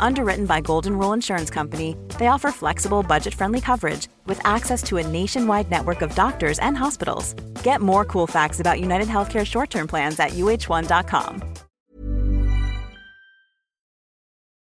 [0.00, 4.96] Underwritten by Golden Rule Insurance Company, they offer flexible, budget friendly coverage with access to
[4.98, 7.34] a nationwide network of doctors and hospitals.
[7.64, 11.42] Get more cool facts about United Healthcare short term plans at uh1.com.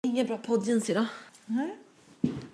[0.06, 1.06] Ingen bra poddjeans idag.
[1.46, 1.76] Nej.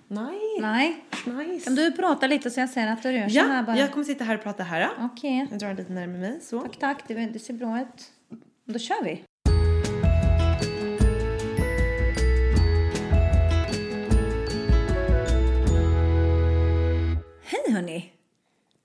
[0.07, 0.39] Nej.
[0.61, 1.03] Nej.
[1.25, 1.63] Nice.
[1.65, 3.77] Kan du prata lite så jag ser att du rör så Ja, här bara?
[3.77, 4.89] jag kommer sitta här och prata här.
[4.99, 5.47] Okej.
[5.51, 6.39] Jag drar lite närmare mig.
[6.41, 6.61] Så.
[6.61, 7.03] Tack, tack.
[7.07, 8.11] Det, det ser bra ut.
[8.65, 9.23] Då kör vi.
[17.51, 18.13] Hej hörni!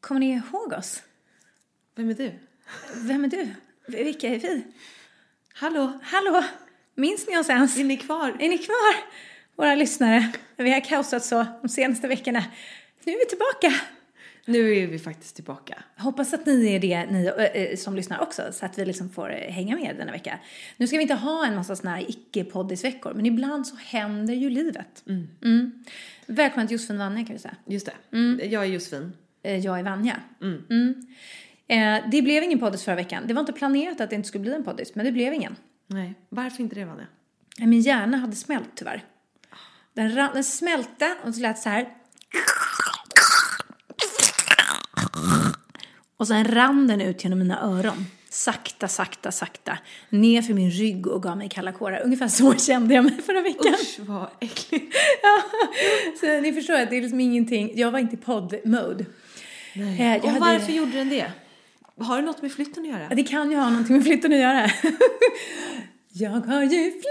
[0.01, 1.03] Kommer ni ihåg oss?
[1.95, 2.33] Vem är du?
[2.95, 3.49] Vem är du?
[3.87, 4.63] Vilka är vi?
[5.55, 5.99] Hallå?
[6.03, 6.45] Hallå!
[6.95, 7.79] Minns ni oss ens?
[7.79, 8.37] Är ni kvar?
[8.41, 8.95] Är ni kvar?
[9.57, 10.33] Våra lyssnare.
[10.57, 12.45] Vi har kaosat så de senaste veckorna.
[13.05, 13.81] Nu är vi tillbaka.
[14.49, 15.83] Nu är vi faktiskt tillbaka.
[15.97, 17.33] Hoppas att ni är det, ni
[17.71, 20.39] äh, som lyssnar också, så att vi liksom får äh, hänga med denna vecka.
[20.77, 24.51] Nu ska vi inte ha en massa såna här icke-poddisveckor, men ibland så händer ju
[24.51, 25.05] livet.
[25.43, 25.85] Mm.
[26.27, 27.57] Välkommen till Josefin Vanja kan vi säga.
[27.67, 28.47] Just det.
[28.47, 29.13] Jag är Josefin.
[29.43, 30.17] Eh, Jag är Vanja.
[30.43, 31.07] Mm.
[31.69, 33.23] Eh, det blev ingen poddis förra veckan.
[33.27, 35.57] Det var inte planerat att det inte skulle bli en poddis, men det blev ingen.
[35.87, 36.15] Nej.
[36.29, 37.07] Varför inte det, Vanja?
[37.61, 39.05] Eh, Min hjärna hade smält tyvärr.
[39.93, 41.89] Den, den smälte och så lät så här.
[46.17, 48.07] Och sen rann den ut genom mina öron.
[48.31, 49.79] Sakta, sakta, sakta.
[50.11, 52.01] Ner för min rygg och gav mig kalla kårar.
[52.05, 53.75] Ungefär så kände jag mig förra veckan.
[53.75, 54.95] Usch, vad äckligt.
[55.23, 55.43] Ja,
[56.21, 57.73] så ni förstår att det är liksom ingenting.
[57.75, 59.05] Jag var inte i podd-mode.
[59.75, 61.33] Eh, jag Och hade- varför gjorde den det?
[62.01, 63.09] Har det något med flytten att göra?
[63.09, 64.71] Det kan ju ha någonting med flytten att göra.
[66.19, 67.03] jag har ju flyttat!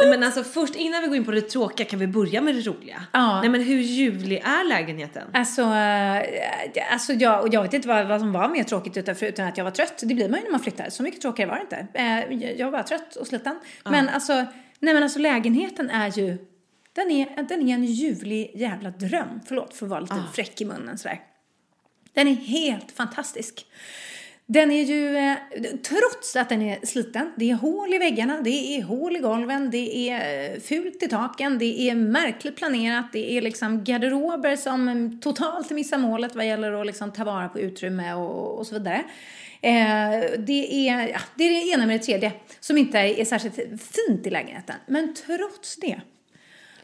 [0.00, 2.54] Nej, men alltså först innan vi går in på det tråkiga kan vi börja med
[2.54, 3.02] det roliga.
[3.12, 3.40] Ja.
[3.40, 5.28] Nej men hur ljuvlig är lägenheten?
[5.32, 9.16] Alltså, eh, alltså jag, och jag vet inte vad, vad som var mer tråkigt utan,
[9.16, 9.98] förutom att jag var trött.
[10.02, 10.90] Det blir man ju när man flyttar.
[10.90, 11.86] Så mycket tråkigare var det inte.
[11.94, 13.58] Eh, jag- jag var trött och sliten.
[13.84, 14.32] Men alltså,
[14.78, 16.38] nej men alltså lägenheten är ju,
[16.92, 19.40] den är, den är en ljuvlig jävla dröm.
[19.48, 21.20] Förlåt för att vara lite fräck i munnen sådär.
[22.14, 23.66] Den är helt fantastisk.
[24.48, 25.36] Den är ju, eh,
[25.82, 29.70] trots att den är sliten, det är hål i väggarna, det är hål i golven,
[29.70, 34.88] det är eh, fult i taken, det är märkligt planerat, det är liksom garderober som
[34.88, 38.74] mm, totalt missar målet vad gäller att liksom ta vara på utrymme och, och så
[38.74, 39.04] vidare.
[39.60, 43.56] Eh, det, är, ja, det är det ena med det tredje som inte är särskilt
[43.82, 44.76] fint i lägenheten.
[44.86, 46.00] Men trots det,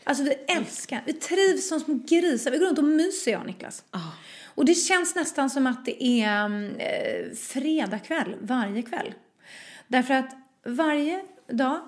[0.04, 3.46] alltså vi älskar, vi trivs som små grisar, vi går runt och myser jag och
[3.46, 3.84] Niklas.
[3.90, 3.98] Ah.
[4.54, 6.46] Och det känns nästan som att det är
[6.78, 9.14] eh, fredag kväll varje kväll.
[9.88, 11.80] Därför att varje dag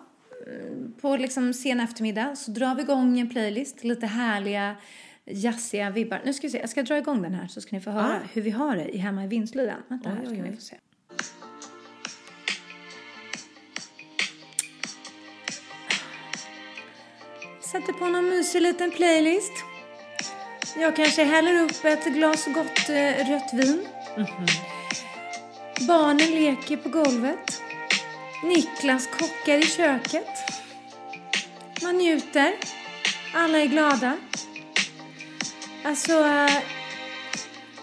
[0.47, 4.77] mm, på liksom sen eftermiddag så drar vi igång en playlist, lite härliga
[5.25, 6.21] jazziga vibbar.
[6.25, 8.21] Nu ska vi se, jag ska dra igång den här så ska ni få höra
[8.33, 9.83] hur vi har det i hemma i Vinsliden.
[9.89, 10.77] Vänta här ska ni få se.
[17.61, 19.74] Sätter på någon mysig liten playlist.
[20.77, 23.87] Jag kanske häller upp ett glas gott eh, rött vin.
[25.89, 27.63] Barnen leker på golvet.
[28.45, 30.29] Niklas kockar i köket.
[31.83, 32.53] Man njuter.
[33.35, 34.17] Alla är glada.
[35.85, 36.63] Alltså, eh,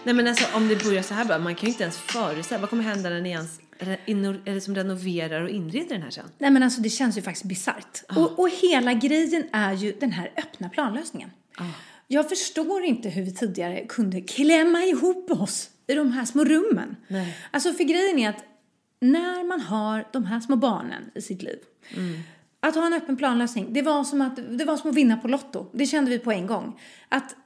[0.04, 2.60] Nej men alltså om det börjar så här bra, man kan ju inte ens föreställa.
[2.60, 6.24] Vad kommer hända när ni ens eller som renoverar och inreder den här sen?
[6.38, 8.02] nej men alltså det känns ju faktiskt bisarrt.
[8.16, 11.30] Och, och hela grejen är ju den här öppna planlösningen.
[12.12, 16.96] Jag förstår inte hur vi tidigare kunde klämma ihop oss i de här små rummen.
[17.08, 17.36] Nej.
[17.50, 18.44] Alltså för grejen är att
[19.00, 21.58] när man har de här små barnen i sitt liv.
[22.60, 25.28] Att ha en öppen planlösning, det var, som att, det var som att vinna på
[25.28, 25.66] Lotto.
[25.72, 26.80] Det kände vi på en gång.
[27.08, 27.36] Att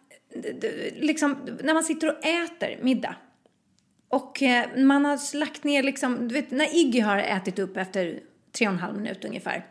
[0.96, 3.16] liksom, när man sitter och äter middag
[4.08, 8.20] och eh, man har lagt ner liksom, du vet när Iggy har ätit upp efter
[8.52, 9.66] tre och en halv minut ungefär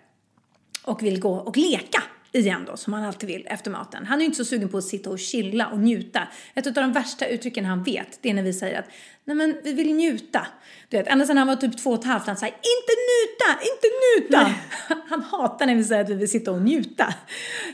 [0.83, 2.03] och vill gå och leka
[2.35, 4.05] igen då, som han alltid vill efter maten.
[4.05, 6.27] Han är ju inte så sugen på att sitta och chilla och njuta.
[6.53, 8.85] Ett av de värsta uttrycken han vet, det är när vi säger att
[9.25, 10.47] nej men vi vill njuta.
[10.89, 13.63] Du vet, ända sedan han var typ två och ett halvt, han säger inte njuta,
[13.73, 14.55] inte njuta.
[15.09, 17.13] Han hatar när vi säger att vi vill sitta och njuta.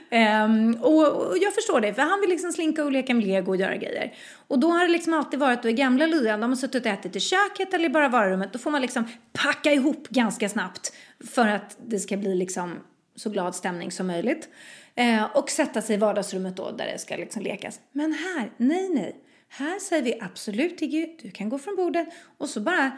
[0.10, 3.52] Ehm, och, och jag förstår det, för han vill liksom slinka och leka med lego
[3.52, 4.14] och göra grejer.
[4.48, 6.92] Och då har det liksom alltid varit, då i gamla lyan, de har suttit och
[6.92, 10.94] ätit i köket eller i bara varummet, då får man liksom packa ihop ganska snabbt
[11.30, 12.80] för att det ska bli liksom
[13.16, 14.50] så glad stämning som möjligt.
[14.96, 17.80] Eh, och sätta sig i vardagsrummet då där det ska liksom lekas.
[17.92, 19.16] Men här, nej nej.
[19.50, 22.08] Här säger vi absolut Iggy, du kan gå från bordet.
[22.38, 22.92] Och så bara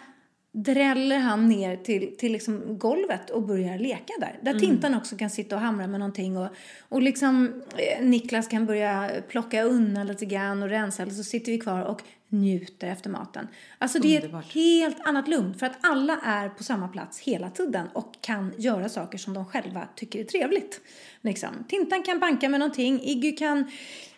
[0.55, 4.39] dräller han ner till, till liksom golvet och börjar leka där.
[4.41, 6.47] Där Tintan också kan sitta och hamra med någonting och,
[6.89, 11.51] och liksom eh, Niklas kan börja plocka undan lite grann och rensa eller så sitter
[11.51, 13.47] vi kvar och njuter efter maten.
[13.77, 14.53] Alltså det är ett Underbart.
[14.53, 18.89] helt annat lugn för att alla är på samma plats hela tiden och kan göra
[18.89, 20.81] saker som de själva tycker är trevligt.
[21.21, 21.50] Liksom.
[21.67, 23.71] Tintan kan banka med någonting, Iggy kan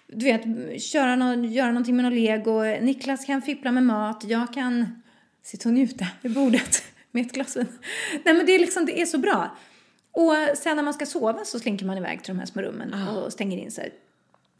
[0.08, 4.54] du vet, köra nå göra någonting med någon lego, Niklas kan fippla med mat, jag
[4.54, 5.02] kan
[5.46, 7.68] sitta och njuta vid bordet med ett glas vin.
[8.24, 9.58] Nej men det är liksom, det är så bra.
[10.12, 12.94] Och sen när man ska sova så slinker man iväg till de här små rummen
[12.94, 13.94] och stänger in sig.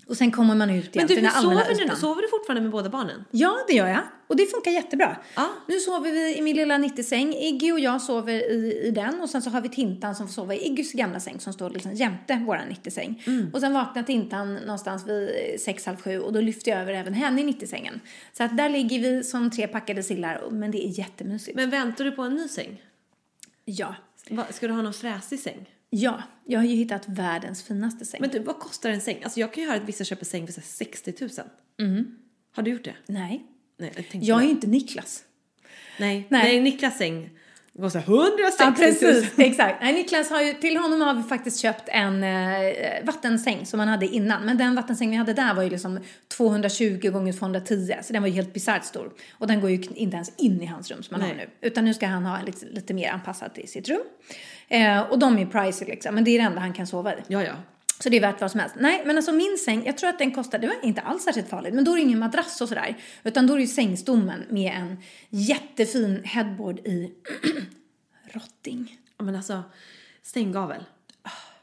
[0.07, 2.28] Och sen kommer man ut igen Men du, hur den allmänna sover du, sover du
[2.28, 3.25] fortfarande med båda barnen?
[3.31, 4.02] Ja, det gör jag.
[4.28, 5.18] Och det funkar jättebra.
[5.36, 5.50] Ja.
[5.68, 7.34] Nu sover vi i min lilla 90-säng.
[7.34, 9.22] Iggy och jag sover i, i den.
[9.22, 11.69] Och sen så har vi Tintan som får sova i Iggys gamla säng som står
[11.69, 13.24] liksom jämte våran 90-säng.
[13.54, 15.30] Och sen vaknar Tintan någonstans vid
[15.62, 18.00] sex, halv sju och då lyfter jag över även henne i 90-sängen.
[18.34, 20.50] Så att där ligger vi som tre packade sillar.
[20.51, 21.56] Men det är jättemysigt.
[21.56, 22.81] Men väntar du på en ny säng?
[23.66, 23.96] Ja.
[24.30, 25.69] Va, ska du ha någon fräsig säng?
[25.97, 28.21] Ja, jag har ju hittat världens finaste säng.
[28.21, 29.24] Men du, vad kostar en säng?
[29.24, 31.30] Alltså jag kan ju höra att vissa köper säng för så här 60 000.
[32.56, 32.95] Har du gjort det?
[33.07, 33.45] Nej.
[33.77, 35.24] Nej, jag Jag är ju inte Niklas.
[36.00, 36.44] Nej, Nej.
[36.44, 36.62] nej.
[36.62, 37.30] Niklas säng
[37.80, 38.75] här 160 Ja, 000.
[38.75, 39.31] precis.
[39.38, 39.81] Exakt.
[39.81, 43.89] Nej, Niklas har ju, till honom har vi faktiskt köpt en eh, vattensäng som han
[43.89, 44.45] hade innan.
[44.45, 48.27] Men den vattensäng vi hade där var ju liksom 220 gånger 210 så den var
[48.27, 49.13] ju helt bisarrt stor.
[49.31, 51.48] Och den går ju inte ens in i hans rum som han har Nej.
[51.62, 51.68] nu.
[51.68, 54.01] Utan nu ska han ha lite, lite mer anpassat i sitt rum.
[54.67, 57.17] Eh, och de är pricey liksom, men det är det enda han kan sova i.
[57.27, 57.53] Ja, ja.
[58.00, 58.75] Så det är värt vad som helst.
[58.79, 61.50] Nej, men alltså min säng, jag tror att den kostar, det var inte alls särskilt
[61.50, 62.97] farligt, men då är det ingen madrass och sådär.
[63.23, 64.97] Utan då är det ju sängstommen med en
[65.29, 67.13] jättefin headboard i
[68.33, 68.97] rotting.
[69.17, 69.63] Ja, Men alltså,
[70.23, 70.83] stänggavel.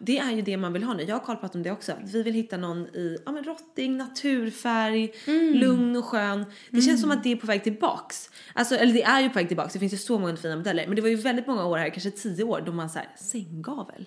[0.05, 1.03] Det är ju det man vill ha nu.
[1.03, 1.93] Jag har kollat om det också.
[2.05, 5.55] Vi vill hitta någon i ja, men rotting, naturfärg, Mm.
[5.55, 6.45] lugn och skön.
[6.71, 8.31] Det känns som att det är på väg tillbaks.
[8.55, 9.73] Alltså, eller det är ju på väg tillbaks.
[9.73, 10.87] Det finns ju så många fina modeller.
[10.87, 13.09] Men det var ju väldigt många år här, kanske tio år, då man så här,
[13.17, 14.07] sänggavel.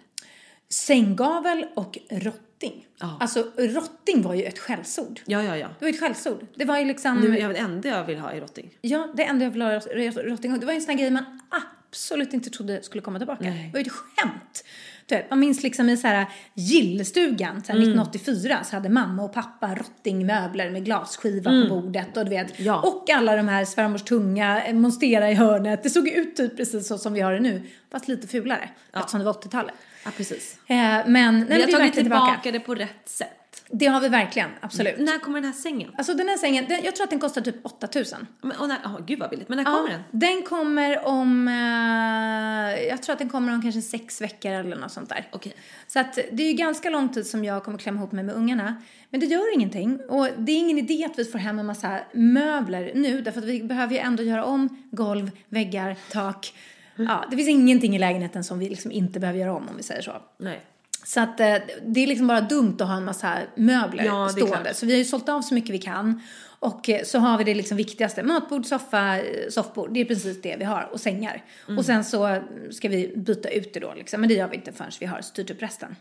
[0.70, 2.86] Sänggavel och rotting.
[3.00, 3.18] Ja.
[3.20, 5.20] Alltså rotting var ju ett skällsord.
[5.26, 5.68] Ja, ja, ja.
[5.68, 6.46] Det var ju ett skällsord.
[6.56, 8.78] Det var ju liksom, Nu är det enda jag vill ha i rotting.
[8.82, 10.60] ja det enda jag ville ha i rotting.
[10.60, 11.42] Det var ju en sån här grej man
[11.90, 13.44] absolut inte trodde skulle komma tillbaka.
[13.44, 13.64] Nej.
[13.66, 14.64] Det var ju ett skämt.
[15.08, 17.90] Du vet, man minns liksom i så här gillestugan, så här Mm.
[18.00, 22.60] 1984, så hade mamma och pappa rottingmöbler med glasskiva på bordet och du vet.
[22.60, 22.68] Mm.
[22.68, 22.80] Ja.
[22.82, 25.84] Och alla de här svärmors tunga, eh, monstera i hörnet.
[25.84, 28.70] Det såg ut typ precis så som vi har det nu, fast lite fulare.
[28.94, 29.74] Eftersom det var 80-talet.
[30.06, 30.58] Ja, precis.
[30.68, 32.52] Eh, men, nej, Vi har tagit tillbaka.
[32.52, 33.30] det på rätt sätt.
[33.70, 34.98] Det har vi verkligen, absolut.
[34.98, 35.92] När kommer den här sängen?
[35.98, 38.28] Alltså den här sängen, den, jag tror att den kostar typ 8000.
[38.42, 39.50] Men, och när, oh, gud vad billigt.
[39.50, 40.02] Men när kommer den?
[40.12, 44.92] Den kommer om, eh, jag tror att den kommer om kanske sex veckor eller något
[44.92, 45.28] sånt där.
[45.32, 45.54] Okej.
[45.88, 48.36] Så att det är ju ganska lång tid som jag kommer klämma ihop mig med
[48.36, 48.76] ungarna.
[49.10, 50.00] Men det gör ingenting.
[50.10, 53.22] Och det är ingen idé att vi får hem en massa möbler nu.
[53.22, 56.54] Därför att vi behöver ju ändå göra om golv, väggar, tak.
[56.96, 59.84] Ja, det finns ingenting i lägenheten som vi liksom inte behöver göra om om vi
[59.84, 60.12] säger så.
[60.38, 60.62] Nej.
[61.06, 64.74] Så att eh, det är liksom bara dumt att ha en massa möbler Ja, stående.
[64.74, 66.22] Så vi har ju sålt av så mycket vi kan.
[66.60, 68.24] Och eh, så har vi det liksom viktigaste.
[68.24, 69.94] Matbord, soffa, eh, soffbord.
[69.94, 70.90] Det är precis det vi har.
[70.92, 71.44] Och sängar.
[71.68, 71.78] Mm.
[71.78, 74.22] Och sen så ska vi byta ut det då liksom.
[74.22, 75.96] Men det gör vi inte förrän vi har styrt upp resten.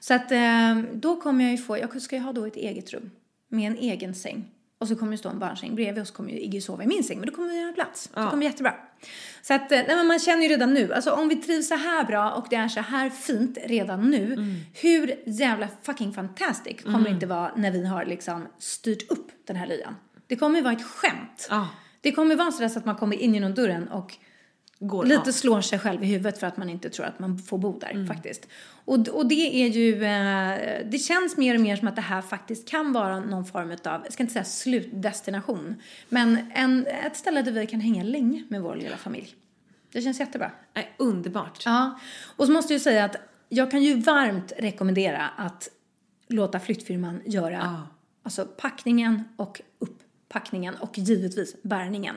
[0.00, 0.32] Så att
[0.92, 3.10] då kommer jag ju få, jag ska ju ha då ett eget rum.
[3.48, 4.48] Med en egen säng.
[4.80, 6.86] Och så kommer det stå en barnsäng bredvid och så kommer ju Iggy sova i
[6.86, 7.18] min säng.
[7.18, 8.06] Men då kommer vi ha plats.
[8.08, 8.74] Det kommer bli jättebra.
[9.42, 11.74] Så att, eh, nej men man känner ju redan nu, alltså om vi trivs så
[11.74, 14.56] här bra och det är så här fint redan nu, Mm.
[14.74, 19.56] hur jävla fucking fantastic kommer det inte vara när vi har liksom styrt upp den
[19.56, 19.96] här lyan?
[20.26, 21.46] Det kommer ju vara ett skämt.
[21.50, 21.68] Ja.
[22.00, 24.14] Det kommer vara sådär så att man kommer in genom dörren och
[24.82, 25.32] Går lite av.
[25.32, 27.90] slår sig själv i huvudet för att man inte tror att man får bo där
[27.90, 28.06] Mm.
[28.06, 28.46] faktiskt.
[28.90, 32.22] Och, och det är ju, eh, det känns mer och mer som att det här
[32.22, 37.42] faktiskt kan vara någon form av, jag ska inte säga slutdestination, men en, ett ställe
[37.42, 39.34] där vi kan hänga länge med vår lilla familj.
[39.92, 40.50] Det känns jättebra.
[40.74, 41.62] Nej, underbart.
[41.64, 42.00] Ja,
[42.36, 43.16] och så måste jag säga att
[43.48, 45.68] jag kan ju varmt rekommendera att
[46.28, 47.88] låta flyttfirman göra Ja.
[48.22, 52.16] alltså packningen och upppackningen och givetvis bärgningen.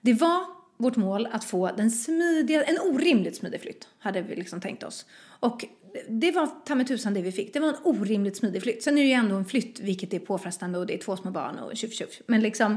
[0.00, 4.60] Det var vårt mål att få den smidiga, en orimligt smidig flytt hade vi liksom
[4.60, 5.06] tänkt oss.
[5.40, 5.64] Och
[6.08, 7.52] det var ta mig tusan det vi fick.
[7.52, 8.82] Det var en orimligt smidig flytt.
[8.82, 11.30] Sen är det ju ändå en flytt vilket är påfrestande och det är två små
[11.30, 12.20] barn och tjuff tjuff.
[12.26, 12.76] Men liksom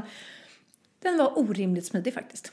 [1.02, 2.52] den var orimligt smidig faktiskt.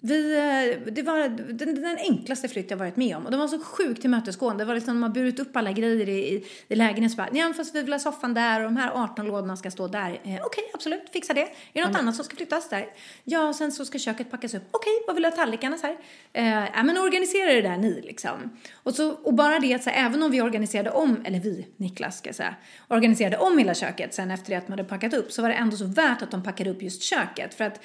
[0.00, 3.24] Vi, eh, det var den, den enklaste flytt jag varit med om.
[3.24, 4.64] Och de var så sjukt tillmötesgående.
[4.64, 7.16] Det var liksom, de har burit upp alla grejer i, i, i lägenheten.
[7.16, 9.88] Bara, ja fast vi vill ha soffan där och de här 18 lådorna ska stå
[9.88, 10.10] där.
[10.10, 11.40] Eh, Okej, absolut, fixa det.
[11.40, 12.86] Är det något annat som ska flyttas där?
[13.24, 14.62] Ja, sen så ska köket packas upp.
[14.70, 15.96] Okej, vad vill du ha tallrikarna så här?
[16.32, 18.58] Eh, ja, men organisera det där ni liksom.
[18.74, 21.66] Och, så, och bara det att så här, även om vi organiserade om, eller vi,
[21.76, 22.54] Niklas ska jag säga,
[22.88, 25.54] organiserade om hela köket sen efter det att man hade packat upp så var det
[25.54, 27.54] ändå så värt att de packade upp just köket.
[27.54, 27.83] För att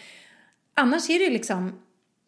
[0.79, 1.79] Annars är det ju liksom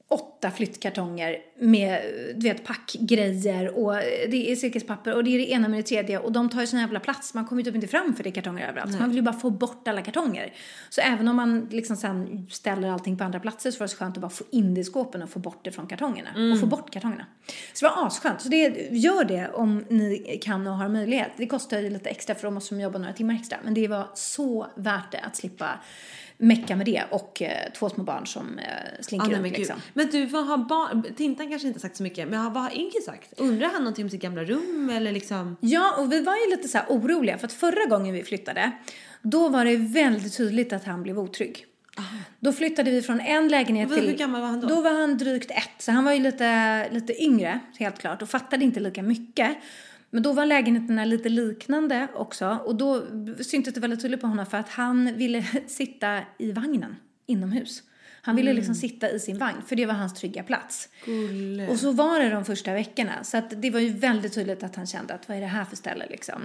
[0.08, 2.02] åtta flyttkartonger med
[2.36, 3.94] du vet, packgrejer och
[4.30, 6.68] det är silkespapper och det är det ena med det tredje och de tar ju
[6.68, 7.34] sån jävla plats.
[7.34, 8.94] Man kommer ju typ inte fram för det är kartonger överallt.
[8.94, 10.54] Så man vill ju bara få bort alla kartonger.
[10.90, 13.98] Så även om man liksom sen ställer allting på andra platser så var det så
[13.98, 16.30] skönt att bara få in det i skåpen och få bort det från kartongerna.
[16.54, 17.26] Och få bort kartongerna.
[17.74, 18.42] Så det var asskönt.
[18.42, 21.32] Så det, gör det om ni kan och har möjlighet.
[21.38, 23.58] Det kostar ju lite extra för då måste de jobba några timmar extra.
[23.64, 25.80] Men det var så värt det att slippa
[26.42, 28.66] mecka med det och eh, två små barn som eh,
[29.02, 29.76] slinker Ah, nej, runt liksom.
[29.94, 31.04] men du, vad har barn...
[31.18, 33.40] Tintan kanske inte sagt så mycket, men vad har Inge sagt?
[33.40, 35.58] Undrar han någonting om sitt gamla rum eller liksom?
[35.60, 38.72] Ja, och vi var ju lite så här oroliga för att förra gången vi flyttade,
[39.22, 41.66] då var det väldigt tydligt att han blev otrygg.
[42.40, 44.08] Då flyttade vi från en lägenhet till...
[44.08, 44.68] hur gammal var han då?
[44.68, 48.30] Då var han drygt ett, så han var ju lite, lite yngre, helt klart, och
[48.30, 49.58] fattade inte lika mycket.
[50.10, 53.04] Men då var lägenheterna lite liknande också och då
[53.44, 57.84] syntes det väldigt tydligt på honom för att han ville sitta i vagnen inomhus.
[58.22, 60.90] Han ville liksom sitta i sin vagn för det var hans trygga plats.
[61.06, 61.68] Gulle.
[61.68, 63.24] Och så var det de första veckorna.
[63.24, 65.66] Så att det var ju väldigt tydligt att han kände att vad är det här
[65.66, 66.42] för ställe liksom.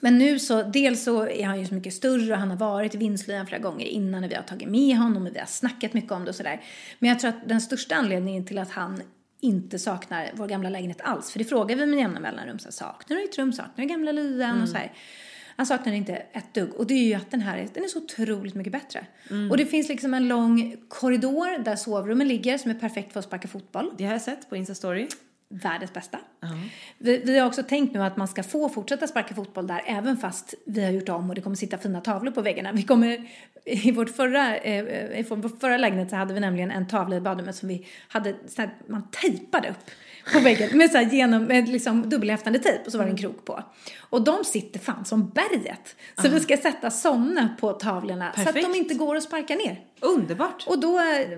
[0.00, 2.94] Men nu så, dels så är han ju så mycket större och han har varit
[2.94, 5.94] i Vinslöjan flera gånger innan när vi har tagit med honom och vi har snackat
[5.94, 6.60] mycket om det och sådär.
[6.98, 9.02] Men jag tror att den största anledningen till att han
[9.40, 12.72] inte saknar vår gamla lägenhet alls, för det frågar vi med jämna mellanrum, så här,
[12.72, 14.92] saknar du ditt rum, saknar du gamla lyan och så här.
[15.62, 17.88] Han saknar inte ett dugg och det är ju att den här är, den är
[17.88, 19.06] så otroligt mycket bättre.
[19.50, 23.24] Och det finns liksom en lång korridor där sovrummen ligger som är perfekt för att
[23.26, 25.08] sparka fotboll Det har jag sett på Insta-story.
[25.48, 26.18] världens bästa.
[26.98, 30.16] Vi, vi har också tänkt nu att man ska få fortsätta sparka fotboll där även
[30.16, 32.72] fast vi har gjort om och det kommer sitta fina tavlor på väggarna.
[32.72, 33.28] Vi kommer,
[33.64, 37.20] i, vårt förra, eh, I vår förra lägenhet så hade vi nämligen en tavla i
[37.20, 39.90] badrummet som vi hade, så här, man tejpade upp
[40.32, 43.16] på väggen med, så här, genom, med liksom dubbelhäftande tejp och så var det en
[43.16, 43.64] krok på.
[44.00, 45.96] Och de sitter fan som berget.
[46.22, 48.72] Så vi ska sätta sådana på tavlorna så att Perfekt.
[48.72, 49.80] de inte går att sparka ner.
[50.00, 50.64] Underbart.
[50.66, 51.28] Och då, eh,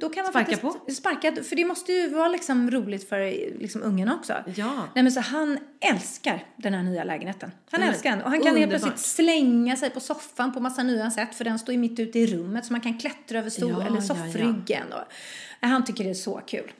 [0.00, 3.18] då kan man Sparka faktiskt sparka, för det måste ju vara liksom roligt för
[3.58, 4.34] liksom ungarna också.
[4.54, 4.88] Ja.
[4.94, 7.50] Nej men så han älskar den här nya lägenheten.
[7.70, 8.22] Han men älskar den.
[8.22, 11.58] Och han kan helt plötsligt slänga sig på soffan på massa nya sätt för den
[11.58, 14.02] står ju mitt ute i rummet så man kan klättra över stol Ja, eller ja,
[14.02, 14.92] soffryggen.
[14.92, 15.12] Och,
[15.60, 16.72] ja, han tycker det är så kul.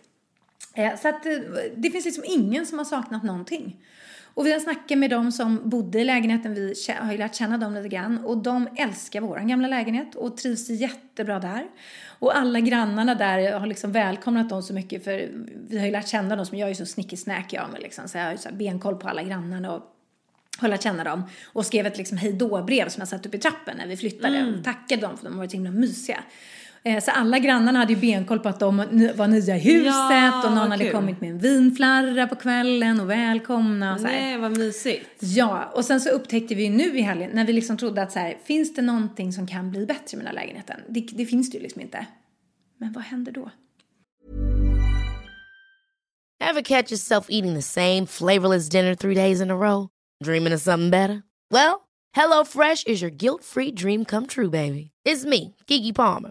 [0.74, 1.32] Eh, Så att eh,
[1.76, 3.76] det finns liksom ingen som har saknat någonting.
[4.34, 7.58] Och vi har snackat med dem som bodde i lägenheten, vi har ju lärt känna
[7.58, 11.66] dem lite grann och de älskar vår gamla lägenhet och trivs jättebra där.
[12.18, 15.28] Och alla grannarna där har liksom välkomnat dem så mycket för
[15.68, 18.08] vi har ju lärt känna dem som jag är ju så snickesnack jag med liksom
[18.08, 19.82] så jag har ju så benkoll på alla grannarna och
[20.58, 21.22] har lärt känna dem
[21.52, 22.32] och skrev ett liksom hej
[22.66, 25.32] brev som jag satt upp i trappen när vi flyttade och tackade dem för de
[25.32, 26.20] har varit så himla mysiga.
[26.84, 28.76] Eh, Så alla grannarna hade ju benkoll på att de
[29.16, 30.92] var nya i huset Ja, och någon vad hade kul.
[30.92, 34.20] kommit med en vinflarra på kvällen och välkomna och så här.
[34.20, 35.06] Nej, vad mysigt.
[35.20, 38.12] Ja, och sen så upptäckte vi ju nu i helgen när vi liksom trodde att
[38.12, 40.80] så här, finns det någonting som kan bli bättre med den här lägenheten?
[40.88, 42.06] Det, det finns det ju liksom inte.
[42.78, 43.50] Men vad händer då?
[46.42, 49.88] Ever catch yourself eating the same flavorless dinner three days in a row?
[50.24, 51.22] Dreaming of something better?
[51.50, 51.80] Well,
[52.16, 54.90] HelloFresh is your guilt-free dream come true, baby.
[55.08, 56.30] It's me, Kiki Palmer.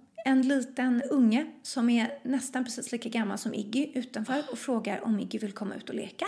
[0.25, 5.19] en liten unge som är nästan precis lika gammal som Iggy utanför och frågar om
[5.19, 6.27] Iggy vill komma ut och leka.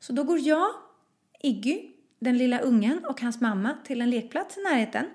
[0.00, 0.66] Så då går jag,
[1.42, 1.80] Iggy,
[2.18, 5.06] den lilla ungen och hans mamma till en lekplats i närheten.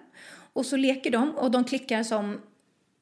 [0.54, 2.42] Och så leker de och de klickar som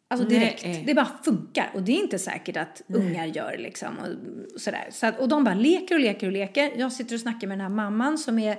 [0.07, 0.65] Alltså direkt.
[0.65, 0.83] Nej.
[0.87, 1.71] Det bara funkar.
[1.73, 3.97] Och det är inte säkert att ungar gör liksom.
[3.97, 4.87] Och, sådär.
[4.91, 6.71] Så att, och de bara leker och leker och leker.
[6.75, 8.57] Jag sitter och snackar med den här mamman som är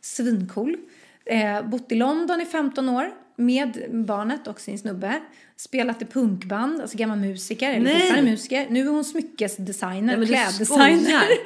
[0.00, 0.76] svincool.
[1.24, 5.20] Eh, bott i London i 15 år med barnet och sin snubbe.
[5.56, 8.66] Spelat i punkband, alltså gammal musiker, eller fortfarande musiker.
[8.70, 11.24] Nu är hon smyckesdesigner, Nej, kläddesigner.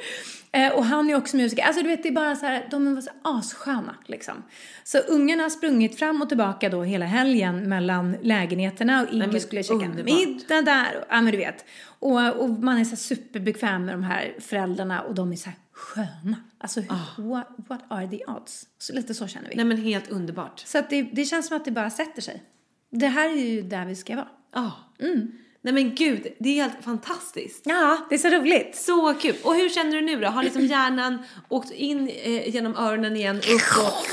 [0.53, 1.63] Eh, och han är också musiker.
[1.63, 4.43] Alltså du vet, det är bara så här, de är så assköna liksom.
[4.83, 9.63] Så ungarna har sprungit fram och tillbaka då hela helgen mellan lägenheterna och Iggy skulle
[9.63, 10.97] käka middag där.
[10.97, 11.65] Och, ja men du vet.
[11.99, 15.57] Och, och man är så superbekväm med de här föräldrarna och de är så här
[15.73, 16.35] sköna.
[16.57, 16.81] Alltså
[17.17, 18.67] what, what are the odds?
[18.77, 19.55] Så lite så känner vi.
[19.55, 20.59] Nej men helt underbart.
[20.59, 22.43] Så att det, det känns som att det bara sätter sig.
[22.89, 24.27] Det här är ju där vi ska vara.
[24.53, 24.71] Ja.
[24.99, 25.31] Mm.
[25.61, 27.61] Nej men gud, det är helt fantastiskt.
[27.65, 28.75] Ja, det är så roligt.
[28.75, 29.35] Så kul!
[29.43, 30.27] Och hur känner du nu då?
[30.27, 31.17] Har liksom hjärnan
[31.49, 34.05] åkt in eh, genom öronen igen, upp och...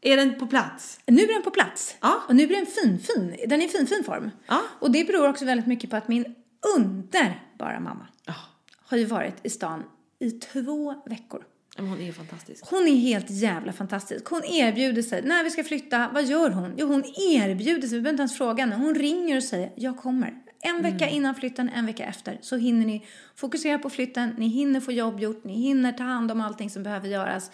[0.00, 1.00] Är den på plats?
[1.06, 1.96] Nu är den på plats.
[2.00, 2.22] Ja.
[2.28, 3.36] Och nu blir den fin, fin.
[3.48, 4.30] Den är i fin, fin form.
[4.46, 4.62] Ja.
[4.78, 6.34] Och det beror också väldigt mycket på att min
[6.76, 8.34] underbara mamma Ja.
[8.76, 9.82] har ju varit i stan
[10.24, 11.44] i två veckor.
[11.76, 12.64] Men hon är fantastisk.
[12.66, 14.26] Hon är helt jävla fantastisk.
[14.26, 15.22] Hon erbjuder sig.
[15.22, 16.74] När vi ska flytta, vad gör hon?
[16.76, 17.98] Jo, hon erbjuder sig.
[17.98, 18.76] Vi behöver inte ens fråga henne.
[18.76, 20.34] Hon ringer och säger, jag kommer.
[20.60, 22.38] En vecka innan flytten, en vecka efter.
[22.40, 23.06] Så hinner ni
[23.36, 26.82] fokusera på flytten, ni hinner få jobb gjort, ni hinner ta hand om allting som
[26.82, 27.50] behöver göras.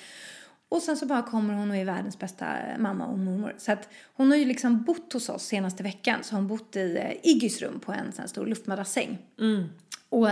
[0.69, 2.47] Och sen så bara kommer hon och är världens bästa
[2.79, 3.55] mamma och mormor.
[3.59, 6.19] Så att hon har ju liksom bott hos oss senaste veckan.
[6.23, 9.19] Så hon bott i eh, Iggys rum på en sån här stor luftmadrassäng.
[10.09, 10.29] Och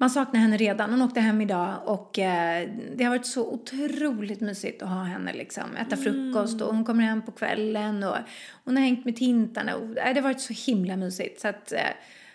[0.00, 0.90] man saknar henne redan.
[0.90, 5.32] Hon åkte hem idag och eh, det har varit så otroligt mysigt att ha henne
[5.32, 5.76] liksom.
[5.76, 8.16] Äta frukost och hon kommer hem på kvällen och
[8.64, 11.40] hon har hängt med tintarna och eh, det har varit så himla mysigt.
[11.40, 11.80] Så att, eh,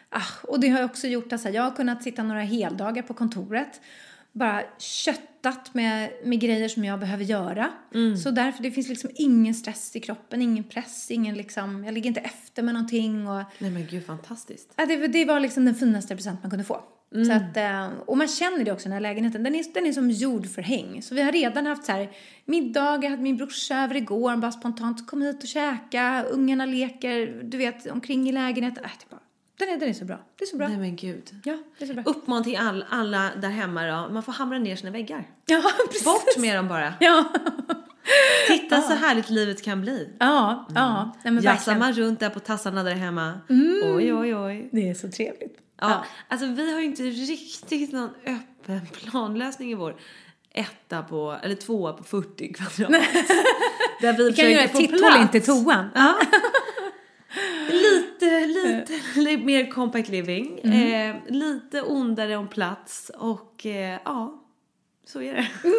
[0.09, 3.13] ah, och det har också gjort att här, jag har kunnat sitta några heldagar på
[3.13, 3.81] kontoret
[4.33, 7.69] bara köttat med, med grejer som jag behöver göra.
[8.23, 12.07] Så därför, det finns liksom ingen stress i kroppen, ingen press, ingen liksom, jag ligger
[12.07, 14.73] inte efter med någonting och Nej men gud, fantastiskt.
[14.75, 16.81] Ja, det, det var liksom den finaste present man kunde få.
[17.13, 19.43] Så att, eh, och man känner det också den här lägenheten.
[19.43, 21.01] Den är, den är som gjord för häng.
[21.01, 22.09] Så vi har redan haft så här
[22.45, 27.41] middag, jag hade min brorsa över igår, bara spontant kom hit och käka, ungarna leker,
[27.43, 28.83] du vet, omkring i lägenheten.
[28.83, 29.21] Äh, det är bara,
[29.59, 30.19] den, är, den är så bra.
[30.37, 30.67] Det är så bra.
[30.67, 31.29] Nej men gud.
[31.43, 32.03] Ja, det är så bra.
[32.05, 34.13] Uppman till all, alla där hemma då.
[34.13, 35.29] Man får hamra ner sina väggar.
[35.45, 36.05] Ja, precis.
[36.05, 36.93] Bort med dem bara.
[36.99, 37.25] Ja,
[38.47, 40.09] Titta så härligt livet kan bli.
[40.19, 41.13] ja, ja.
[41.23, 41.79] Nej, men verkligen.
[41.79, 43.33] man runt där på tassarna där hemma.
[43.95, 44.69] Oj, oj, oj.
[44.71, 45.57] Det är så trevligt.
[45.89, 49.95] Ja, alltså vi har ju inte riktigt någon öppen planlösning i vår
[50.53, 52.91] etta på, eller tvåa på 40 kvadrat.
[54.01, 55.89] Där vi Vi kan göra ett titthål in till toan.
[55.95, 56.15] Ja.
[57.69, 60.59] lite, lite, lite mer compact living.
[60.59, 64.43] Eh, lite ondare om plats och eh, ja,
[65.05, 65.47] så är det.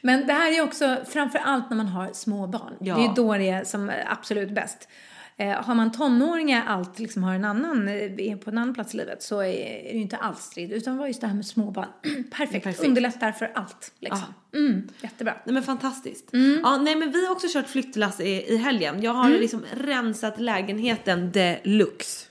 [0.00, 2.76] Men det här är också, framför allt när man har små barn.
[2.80, 2.94] Ja.
[2.94, 4.88] Det är ju då det är som absolut bäst.
[5.36, 8.94] Eh, har man tonåringar allt liksom har en annan, eh, är på en annan plats
[8.94, 10.72] i livet så är, det ju inte alls strid.
[10.72, 11.88] Utan var just det här med småbarn.
[12.30, 12.64] Perfekt.
[12.64, 12.84] Perfekt.
[12.84, 14.34] underlättar för allt liksom.
[14.54, 15.34] Mm, jättebra.
[15.44, 16.32] Nej men fantastiskt.
[16.32, 16.60] Mm.
[16.62, 19.02] Ja, nej men vi har också kört flyttlass i, i helgen.
[19.02, 22.26] Jag har liksom rensat lägenheten deluxe.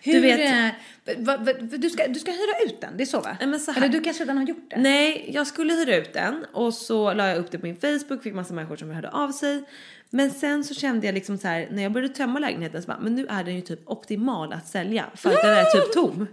[0.00, 0.74] Hur, Du vet-
[1.06, 3.36] eh, va, va, du, ska, du ska hyra ut den, det är så va?
[3.40, 3.82] Men så här.
[3.82, 4.76] Eller du kanske redan har gjort det?
[4.80, 8.22] Nej, jag skulle hyra ut den och så la jag upp det på min Facebook,
[8.22, 9.64] fick massa människor som hörde av sig.
[10.14, 12.98] Men sen så kände jag liksom så här när jag började tömma lägenheten så bara,
[13.00, 16.26] men nu är den ju typ optimal att sälja för att den är typ tom.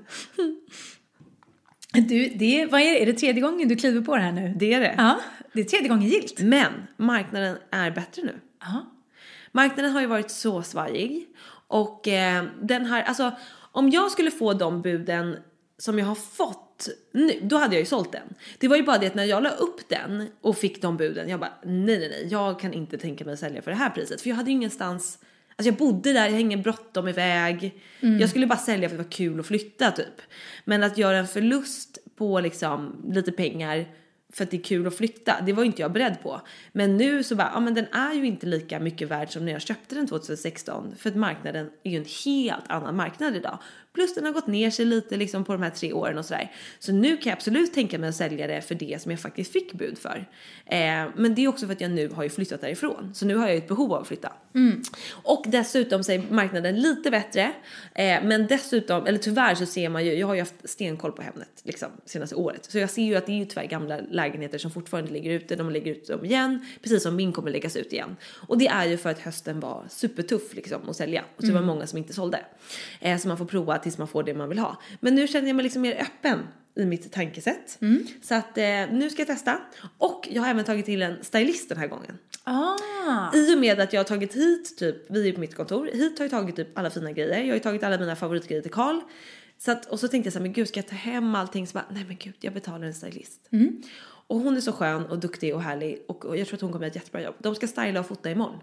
[1.93, 3.01] Du, det, är- vad är, det?
[3.01, 4.53] är det tredje gången du kliver på det här nu?
[4.59, 4.95] Det är det.
[4.97, 5.19] Ja,
[5.53, 6.39] det är tredje gången gilt.
[6.41, 8.39] Men marknaden är bättre nu.
[8.59, 8.85] Ja.
[9.51, 11.27] Marknaden har ju varit så svajig
[11.67, 13.31] och eh, den här, alltså
[13.71, 15.37] om jag skulle få de buden
[15.77, 16.70] som jag har fått
[17.11, 18.33] nu, då hade jag ju sålt den.
[18.57, 21.29] Det var ju bara det att när jag la upp den och fick de buden,
[21.29, 23.89] jag bara nej nej nej, jag kan inte tänka mig att sälja för det här
[23.89, 25.19] priset för jag hade ju ingenstans
[25.55, 27.81] Alltså jag bodde där, jag har ingen bråttom iväg.
[27.99, 30.21] Jag skulle bara sälja för att det var kul att flytta typ.
[30.65, 33.85] Men att göra en förlust på liksom lite pengar
[34.33, 36.41] för att det är kul att flytta, det var ju inte jag beredd på.
[36.71, 39.51] Men nu så bara, ja men den är ju inte lika mycket värd som när
[39.51, 40.95] jag köpte den 2016.
[40.97, 43.57] För att marknaden är ju en helt annan marknad idag.
[43.93, 46.51] Plus den har gått ner sig lite liksom på de här tre åren och sådär.
[46.79, 49.53] Så nu kan jag absolut tänka mig att sälja det för det som jag faktiskt
[49.53, 50.29] fick bud för.
[50.65, 53.11] Eh, men det är också för att jag nu har ju flyttat därifrån.
[53.13, 54.33] Så nu har jag ju ett behov av att flytta.
[55.11, 57.53] Och dessutom så är marknaden lite bättre.
[57.95, 61.21] Eh, men dessutom, eller tyvärr så ser man ju, jag har ju haft stenkoll på
[61.21, 62.65] Hemnet liksom senaste året.
[62.71, 65.55] Så jag ser ju att det är ju tyvärr gamla lägenheter som fortfarande ligger ute.
[65.55, 68.15] De lägger ut dem igen, precis som min kommer läggas ut igen.
[68.47, 71.23] Och det är ju för att hösten var supertuff liksom att sälja.
[71.35, 72.39] Och så det var många som inte sålde.
[72.99, 74.81] Eh, så man får prova tills man får det man vill ha.
[74.99, 76.39] Men nu känner jag mig liksom mer öppen
[76.75, 77.77] i mitt tankesätt.
[78.21, 79.57] Så att eh, nu ska jag testa.
[79.97, 82.17] Och jag har även tagit till en stylist den här gången.
[82.43, 83.35] Ah.
[83.35, 86.19] I och med att jag har tagit hit typ, vi är på mitt kontor, hit
[86.19, 87.39] har jag tagit typ alla fina grejer.
[87.39, 88.99] Jag har ju tagit alla mina favoritgrejer till Karl.
[89.57, 91.67] Så att, och så tänkte jag så här, men gud ska jag ta hem allting?
[91.67, 93.47] Så bara, nej men gud jag betalar en stylist.
[94.31, 96.71] Och hon är så skön och duktig och härlig och, och jag tror att hon
[96.71, 97.35] kommer göra ett jättebra jobb.
[97.39, 98.55] De ska styla och fota imorgon.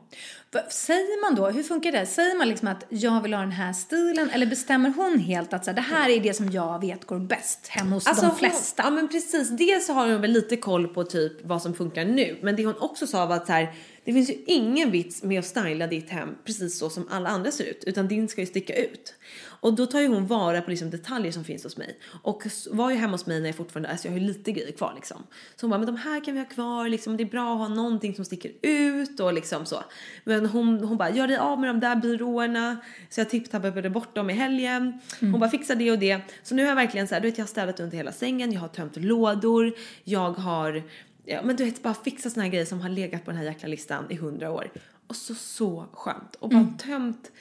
[0.52, 2.06] Va- Säger man då, hur funkar det?
[2.06, 5.64] Säger man liksom att jag vill ha den här stilen eller bestämmer hon helt att
[5.64, 8.82] så här, det här är det som jag vet går bäst hemma hos de flesta?
[8.82, 11.74] Hon, ja men precis, dels så har hon väl lite koll på typ vad som
[11.74, 12.38] funkar nu.
[12.42, 13.72] Men det hon också sa var att så här,
[14.08, 17.50] det finns ju ingen vits med att styla ditt hem precis så som alla andra
[17.50, 17.84] ser ut.
[17.86, 19.14] Utan din ska ju sticka ut.
[19.60, 21.98] Och då tar ju hon vara på liksom detaljer som finns hos mig.
[22.22, 24.72] Och var ju hemma hos mig när jag fortfarande, alltså jag har ju lite grejer
[24.72, 25.22] kvar liksom.
[25.56, 27.16] Så hon bara, men de här kan vi ha kvar liksom.
[27.16, 29.84] Det är bra att ha någonting som sticker ut och liksom så.
[30.24, 32.76] Men hon, hon bara, gör dig av med de där byråerna.
[33.10, 35.00] Så jag tipptappade bort dem i helgen.
[35.20, 36.20] Hon bara, fixa det och det.
[36.42, 38.52] Så nu har jag verkligen så här, du vet jag har städat under hela sängen,
[38.52, 40.82] jag har tömt lådor, jag har
[41.30, 43.44] Ja, men du vet bara fixa såna här grejer som har legat på den här
[43.44, 44.70] jäkla listan i hundra år.
[45.06, 46.34] Och så så skönt.
[46.34, 47.32] Och bara tömt,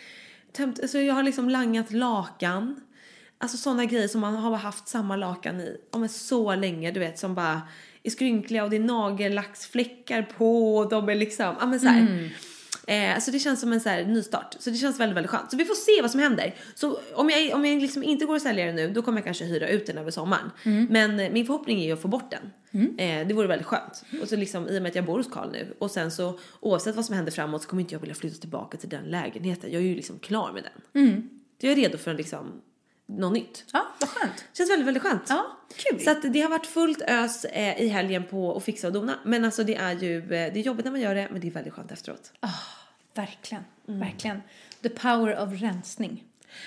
[0.52, 2.82] tömt, alltså jag har liksom langat lakan.
[3.38, 7.00] Alltså såna grejer som man har haft samma lakan i, ja men så länge du
[7.00, 7.62] vet som bara
[8.04, 12.32] är skrynkliga och det är nagellacksfläckar på och de är liksom, ja men så här.
[12.88, 14.56] Eh, så det känns som en så här nystart.
[14.60, 15.52] Så det känns väldigt, väldigt skönt.
[15.52, 16.56] Så vi får se vad som händer.
[16.76, 19.26] Så om jag, om jag liksom inte går att sälja den nu, då kommer jag
[19.26, 20.52] kanske hyra ut den över sommaren.
[20.89, 22.52] Men eh, min förhoppning är ju att få bort den.
[22.97, 24.04] Eh, det vore väldigt skönt.
[24.21, 26.39] Och så liksom i och med att jag bor hos Karl nu och sen så
[26.60, 29.71] oavsett vad som händer framåt så kommer inte jag vilja flytta tillbaka till den lägenheten.
[29.71, 31.04] Jag är ju liksom klar med den.
[31.62, 32.62] Jag är redo för liksom
[33.08, 33.65] något nytt.
[33.74, 34.46] Ja, vad skönt.
[34.54, 35.24] Känns väldigt, väldigt skönt.
[35.30, 36.00] Ja, kul.
[36.00, 39.20] Så att det har varit fullt ös eh, i helgen på att fixa och dona.
[39.26, 41.48] Men alltså det är ju, eh, det är jobbigt när man gör det men det
[41.48, 42.32] är väldigt skönt efteråt.
[43.13, 44.00] Verkligen, Mm.
[44.00, 44.41] verkligen.
[44.82, 46.24] The power of rensning.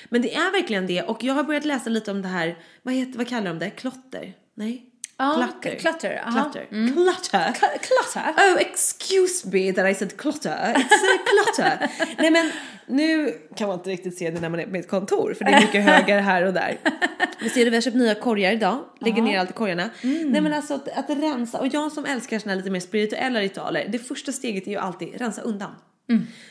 [0.08, 2.94] Men det är verkligen det och jag har börjat läsa lite om det här, vad,
[2.94, 3.70] heter, vad kallar de det?
[3.70, 4.34] Klotter?
[4.54, 4.86] Nej?
[5.20, 5.78] Ja, Clutter.
[5.78, 6.50] clutter, aha.
[6.52, 6.66] Clutter.
[6.92, 7.52] Clutter.
[7.60, 8.32] K- Klotter?
[8.36, 10.50] Oh, excuse me that I said clutter.
[10.50, 11.88] It's a clutter.
[12.18, 12.50] Nej men
[12.86, 15.50] nu kan man inte riktigt se det när man är på ett kontor för det
[15.50, 16.78] är mycket högar här och där.
[17.42, 18.78] Vi ser det, vi har köpt nya korgar idag.
[19.00, 19.90] Lägger ner allt i korgarna.
[20.02, 23.40] Nej men alltså att, att rensa och jag som älskar såna här lite mer spirituella
[23.40, 23.86] ritualer.
[23.88, 25.70] Det första steget är ju alltid rensa undan.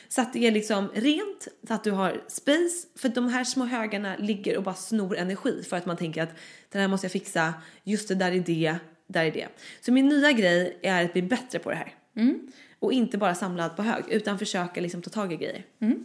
[0.08, 2.86] Så att det är liksom rent, så att du har space.
[2.96, 6.34] För de här små högarna ligger och bara snor energi för att man tänker att
[6.70, 9.48] den här måste jag fixa, just det där är det, där är det.
[9.80, 11.94] Så min nya grej är att bli bättre på det här.
[12.78, 15.64] Och inte bara samla allt på hög utan försöka liksom ta tag i grejer.
[15.80, 16.04] Mm.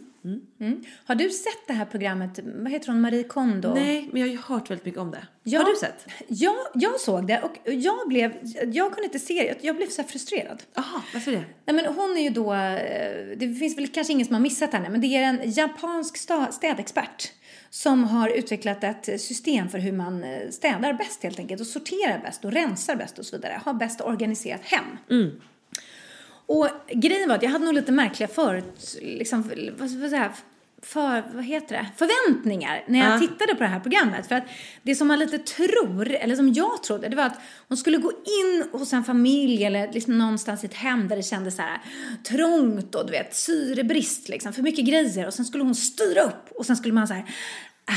[1.04, 3.74] Har du sett det här programmet, vad heter hon, Marie Kondo?
[3.74, 5.26] Nej, men jag har ju hört väldigt mycket om det.
[5.42, 5.58] Ja.
[5.58, 6.06] Har du sett?
[6.28, 8.32] Ja, jag såg det och jag blev,
[8.72, 10.62] jag kunde inte se det, jag blev så frustrerad.
[10.74, 11.44] Jaha, varför det?
[11.64, 14.72] Nej men hon är ju då, eh, det finns väl kanske ingen som har missat
[14.72, 16.16] henne, men det är en japansk
[16.50, 17.32] städexpert
[17.70, 22.18] som har utvecklat ett system för hur man eh, städar bäst helt enkelt och sorterar
[22.18, 23.60] bäst och rensar bäst och så vidare.
[23.64, 24.84] Har bäst organiserat hem.
[26.46, 29.42] Och grejen var att jag hade nog lite märkliga förut, liksom,
[29.78, 30.32] vad jag säga,
[30.82, 31.86] för, vad heter det?
[31.96, 33.18] förväntningar när jag Ja.
[33.18, 34.26] tittade på det här programmet.
[34.26, 34.44] För att
[34.82, 38.10] det som man lite tror, eller som jag trodde, det var att hon skulle gå
[38.10, 41.80] in hos en familj eller liksom någonstans i ett hem där det kändes så här
[42.24, 46.50] trångt och du vet syrebrist liksom, för mycket grejer och sen skulle hon styra upp
[46.54, 47.22] och sen skulle man så här
[47.84, 47.92] ah,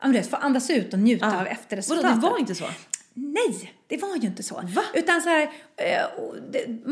[0.00, 2.10] ja, men du vet, få andas ut och njuta av efterresultatet.
[2.10, 2.64] Vadå, det var inte så?
[3.14, 4.54] Nej, det var ju inte så.
[4.54, 4.82] Va?
[4.94, 5.42] Utan så här,
[5.76, 6.04] eh,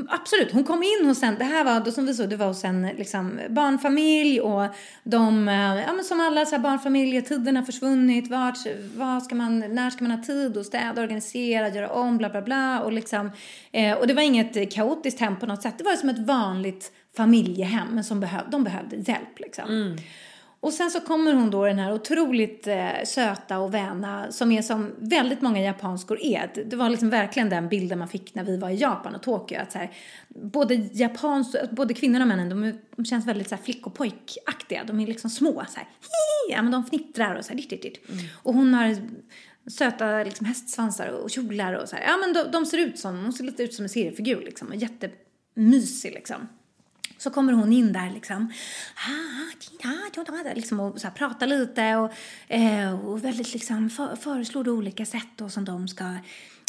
[0.09, 2.46] absolut, hon kom in hos en, det här var då som vi såg, det var
[2.46, 4.66] hos en liksom, barnfamilj och
[5.04, 8.59] de, eh, ja men som alla så här, barnfamiljer, tiden har försvunnit, vart,
[8.96, 12.42] vad ska man, när ska man ha tid att städa, organisera, göra om, bla bla
[12.42, 13.31] bla och liksom,
[13.72, 16.92] eh, och det var inget kaotiskt hem på något sätt, det var som ett vanligt
[17.16, 19.96] familjehem, men som behöv, de behövde hjälp liksom.
[20.61, 24.62] Och sen så kommer hon då den här otroligt eh, söta och väna som är
[24.62, 26.51] som väldigt många japanskor är.
[26.66, 29.59] Det- var liksom verkligen den bilden man fick när vi var i Japan och Tokyo.
[29.61, 29.90] Att så här,
[30.29, 34.85] både, japans, både kvinnorna och männen de, de känns väldigt så här, flick och pojkaktiga.
[34.85, 35.88] De är liksom små så här.
[36.51, 37.57] Ja, men de fnittrar och så här.
[37.57, 38.01] Ditt, ditt, ditt.
[38.42, 38.97] Och hon har
[39.71, 42.05] söta liksom, hästsvansar och kjolar och så här.
[42.07, 44.68] Ja men de, de ser ut som, hon ser lite ut som en seriefigur liksom.
[44.68, 46.49] Och jättemysig liksom.
[47.18, 48.52] Så kommer hon in där liksom,
[48.94, 52.12] ah, ah, ah, liksom och så här, pratar lite och,
[52.48, 56.04] eh, och väldigt liksom för, föreslår olika sätt då som de ska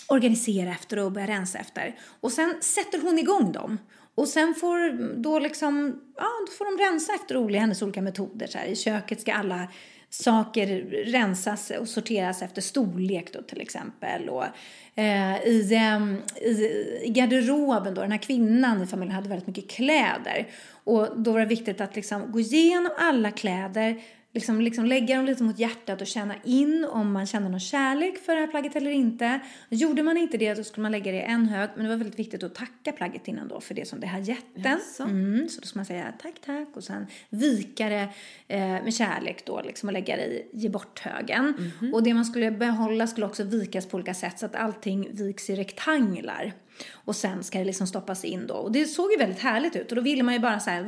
[0.08, 1.96] organisera efter och börja rensa efter.
[2.20, 3.78] Och sen sätter hon igång dem.
[4.16, 4.90] Och sen får
[5.22, 8.48] då liksom, ja då får de rensa efter olika, hennes olika metoder.
[8.48, 8.66] Så här.
[8.66, 9.68] I köket ska alla
[10.10, 10.68] saker
[11.06, 14.30] rensas och sorteras efter storlek då till exempel.
[14.30, 14.46] Och,
[14.96, 16.52] eh, i, ehm, i,
[17.04, 20.48] I garderoben då, den här kvinnan i familjen hade väldigt mycket kläder.
[20.84, 24.02] Och då var det viktigt att liksom gå igenom alla kläder,
[24.34, 28.18] liksom, liksom lägga dem lite mot hjärtat och känna in om man kände någon kärlek
[28.18, 29.40] för det här plagget eller inte.
[29.70, 31.98] Gjorde man inte det då skulle man lägga det i en hög, men det var
[31.98, 34.80] väldigt viktigt att tacka plagget innan då för det som det har gett den.
[35.00, 38.10] Mm, så då ska man säga tack, tack och sen vika det
[38.48, 41.72] eh, med kärlek då liksom och lägga det i ge bort-högen.
[41.94, 45.50] Och det man skulle behålla skulle också vikas på olika sätt så att allting viks
[45.50, 46.54] i rektanglar.
[46.94, 48.54] Och sen ska det liksom stoppas in då.
[48.54, 50.84] Och det såg ju väldigt härligt ut och då ville man ju bara så här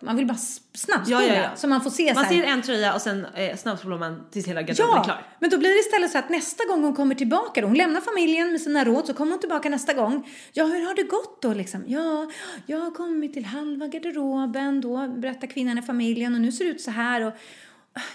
[0.00, 0.36] man vill bara
[0.74, 1.56] snabbspola Ja, ja, ja.
[1.56, 2.42] så man får se Man så här.
[2.42, 5.26] ser en tröja och sen eh, snabbspolar man tills hela garderoben är Ja, klar.
[5.40, 8.00] men då blir det istället så att nästa gång hon kommer tillbaka, då, hon lämnar
[8.00, 10.28] familjen med sina råd, så kommer hon tillbaka nästa gång.
[10.52, 11.84] Ja, hur har det gått då liksom?
[11.86, 12.30] Ja,
[12.66, 16.70] jag har kommit till halva garderoben, då berättar kvinnan i familjen och nu ser det
[16.70, 17.32] ut så här och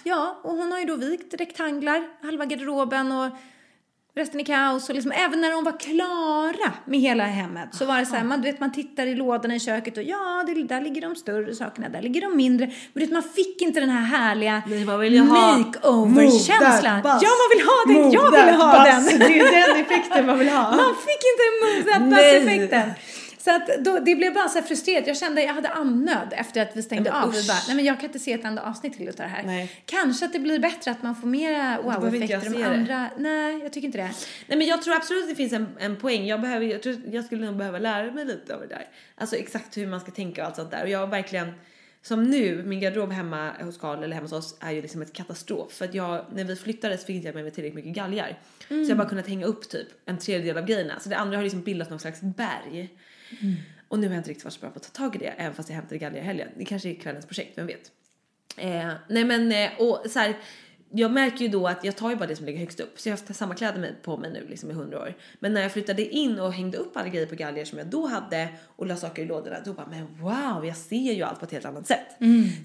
[0.04, 3.30] ja, och hon har ju då vikt rektanglar, halva garderoben och
[4.16, 8.00] resten är kaos och liksom även när de var klara med hela hemmet så var
[8.00, 10.64] det så här, man, du vet, man tittar i lådorna i köket och ja, det,
[10.64, 12.72] där ligger de större sakerna, där ligger de mindre.
[12.94, 17.02] Men vet, man fick inte den här härliga vill makeover-känslan.
[17.04, 17.94] Ja, man vill ha den!
[17.94, 19.10] Move jag that ha bus.
[19.10, 19.20] den!
[19.20, 20.76] Det är den effekten man vill ha.
[20.76, 22.92] Man fick inte move that bus-effekten.
[23.44, 25.08] Så att då, det blev bara så frustrerat.
[25.08, 27.34] Jag kände jag hade andnöd efter att vi stängde Nej, men av.
[27.34, 29.44] Vi bara, nej men jag kan inte se ett enda avsnitt till utav det här.
[29.44, 29.72] Nej.
[29.86, 32.66] Kanske att det blir bättre att man får mera inte wow-effekter de se det.
[32.66, 33.10] andra.
[33.18, 34.12] Nej, jag tycker inte det.
[34.48, 36.26] Nej men jag tror absolut att det finns en, en poäng.
[36.26, 38.88] Jag, behöver, jag, tror, jag skulle nog behöva lära mig lite av det där.
[39.16, 40.84] Alltså exakt hur man ska tänka och allt sånt där.
[40.84, 41.52] Och jag har verkligen,
[42.02, 45.14] som nu, min garderob hemma hos Karl eller hemma hos oss är ju liksom ett
[45.14, 45.72] katastrof.
[45.72, 48.40] För att jag, när vi flyttade så fick jag med mig tillräckligt mycket galgar.
[48.68, 51.00] Så jag har bara kunnat hänga upp typ en tredjedel av grejerna.
[51.00, 52.90] Så det andra har liksom bildat någon slags berg.
[53.88, 55.28] Och nu har jag inte riktigt varit så bra på att ta tag i det,
[55.28, 56.48] även fast jag hämtade galgar i helgen.
[56.58, 57.92] Det kanske är kvällens projekt, vem vet?
[58.58, 60.36] Eh, nej men, eh, och så här,
[60.94, 63.00] jag märker ju då att jag tar ju bara det som ligger högst upp.
[63.00, 65.14] Så jag har haft samma kläder på mig nu liksom i hundra år.
[65.40, 68.08] Men när jag flyttade in och hängde upp alla grejer på galgar som jag då
[68.08, 71.46] hade och la saker i lådorna, då bara men wow, jag ser ju allt på
[71.46, 72.08] ett helt annat sätt.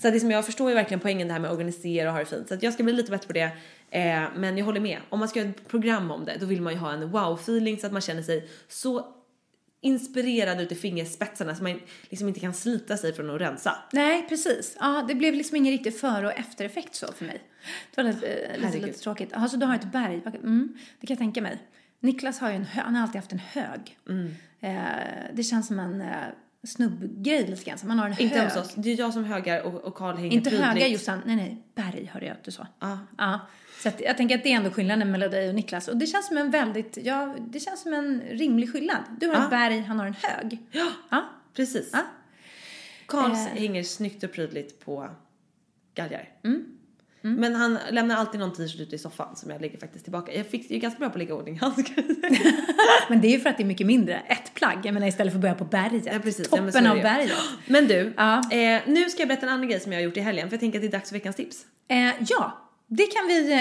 [0.03, 2.21] Så att liksom, jag förstår ju verkligen poängen det här med att organisera och ha
[2.21, 2.49] det fint.
[2.49, 3.51] Så att jag ska bli lite bättre på det.
[3.91, 4.99] Eh, men jag håller med.
[5.09, 7.79] Om man ska göra ett program om det, då vill man ju ha en wow-feeling
[7.79, 9.16] så att man känner sig så
[9.87, 13.77] inspirerad ut i fingerspetsarna så man liksom inte kan slita sig från att rensa.
[13.93, 14.77] Nej, precis.
[14.81, 17.43] Ja, det blev liksom ingen riktig före och eftereffekt så för mig.
[17.95, 19.29] Det var lite, eh, lite, lite tråkigt.
[19.33, 20.23] Jaha, så du har ett berg?
[20.27, 21.59] Mm, det kan jag tänka mig.
[22.01, 23.99] Niklas har ju en hö- han har alltid haft en hög.
[24.09, 24.35] Mm.
[24.61, 26.09] Eh, det känns som en eh,
[26.67, 27.79] snubbgrej lite grann.
[27.85, 28.49] Man har en Inte hög.
[28.49, 28.75] hos oss.
[28.75, 30.69] Det är jag som högar och, och Karl hänger Inte prydligt.
[30.73, 32.67] höga Jossan, nej nej, berg hörde jag att du sa.
[32.81, 32.99] Ja.
[33.19, 33.41] Ja.
[33.87, 35.89] Så att jag tänker att det är ändå skillnaden mellan dig och Niklas.
[35.89, 38.97] Och det känns som en väldigt, ja, det känns som en rimlig skillnad.
[39.21, 39.45] Du har Ja.
[39.45, 40.59] ett berg, han har en hög.
[40.71, 41.25] Ja, Ja.
[41.55, 41.91] precis.
[41.93, 42.03] Ja.
[43.07, 43.61] Karls Eh.
[43.61, 45.09] hänger snyggt och prydligt på
[45.95, 46.29] galgar.
[46.45, 46.65] Mm.
[47.21, 50.35] Men han lämnar alltid någon t-shirt ute i soffan som jag lägger faktiskt tillbaka.
[50.35, 52.05] Jag, fick, jag är ganska bra på att lägga ordning handskar.
[53.11, 54.15] Men det är ju för att det är mycket mindre.
[54.27, 56.07] Ett plagg, jag menar istället för att börja på berget.
[56.07, 56.49] Ja, precis.
[56.53, 57.03] Ja, Toppen är av ju.
[57.03, 57.33] berget.
[57.67, 58.39] Men du, Ja.
[58.53, 60.55] eh, nu ska jag berätta en annan grej som jag har gjort i helgen för
[60.55, 61.67] jag tänker att det är dags för veckans tips.
[61.89, 63.53] Eh, ja, det kan vi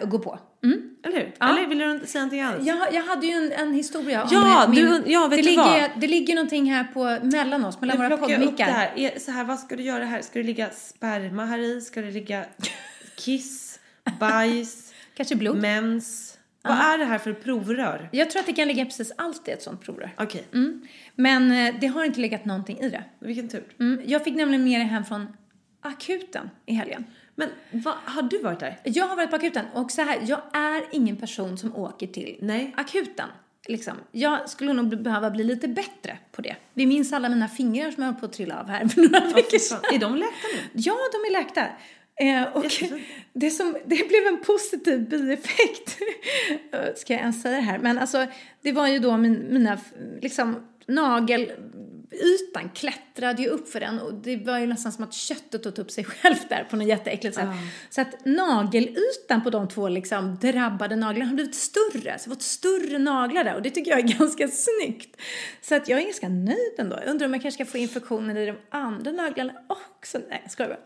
[0.00, 0.38] eh, gå på.
[0.64, 0.90] Mm.
[1.04, 1.32] Eller hur?
[1.38, 1.48] Ja.
[1.48, 2.66] Eller vill du säga någonting annat?
[2.66, 5.48] Jag, jag hade ju en, en historia om Ja, min, du- ja, vet det, du
[5.48, 5.90] ligger, vad?
[6.00, 8.64] det ligger någonting här på, mellan oss, mellan Nu våra poddmickar.
[8.66, 8.92] här.
[8.96, 9.44] Är, så här.
[9.44, 10.22] Vad ska du göra här?
[10.22, 11.80] Ska det ligga sperma här i?
[11.80, 12.44] Ska det ligga
[13.16, 13.80] kiss,
[14.20, 15.56] bajs, Kanske blod.
[15.56, 16.30] mens?
[16.62, 18.08] Vad är det här för provrör?
[18.12, 20.14] Jag tror att det kan ligga precis allt i ett sånt provrör.
[20.18, 20.82] Okej, Mm.
[21.14, 23.04] Men eh, det har inte legat någonting i det.
[23.20, 23.64] vilken tur.
[23.80, 24.00] Mm.
[24.06, 25.36] Jag fick nämligen med det hem från
[25.82, 27.04] akuten i helgen.
[27.34, 28.80] Men vad, har du varit där?
[28.84, 32.36] Jag har varit på akuten och så här, jag är ingen person som åker till
[32.40, 32.74] Nej.
[32.76, 33.28] akuten.
[33.68, 33.94] Liksom.
[34.12, 36.56] Jag skulle nog behöva bli lite bättre på det.
[36.74, 39.34] Vi minns alla mina fingrar som jag höll på att trilla av här för några
[39.34, 39.80] veckor sedan.
[39.92, 40.60] Är de läkta nu?
[40.72, 41.66] Ja, de är läkta.
[42.16, 42.64] Eh, och
[43.32, 45.98] det, som, det blev en positiv bieffekt.
[46.96, 47.78] Ska jag ens säga det här?
[47.78, 48.26] Men alltså,
[48.62, 49.78] det var ju då min, mina,
[50.22, 50.68] liksom,
[52.14, 55.78] nagelytan klättrade ju upp för den och det var ju nästan som att köttet åt
[55.78, 57.48] upp sig självt där på något jätteäckligt sätt.
[57.90, 62.18] Så att nagelytan på de två liksom drabbade naglarna har blivit större.
[62.18, 65.16] Så det var ett större naglar där och det tycker jag är ganska snyggt.
[65.60, 66.96] Så att jag är ganska nöjd ändå.
[66.96, 70.18] Jag undrar om jag kanske ska få infektioner i de andra naglarna också.
[70.28, 70.80] Nej, jag skojar bara.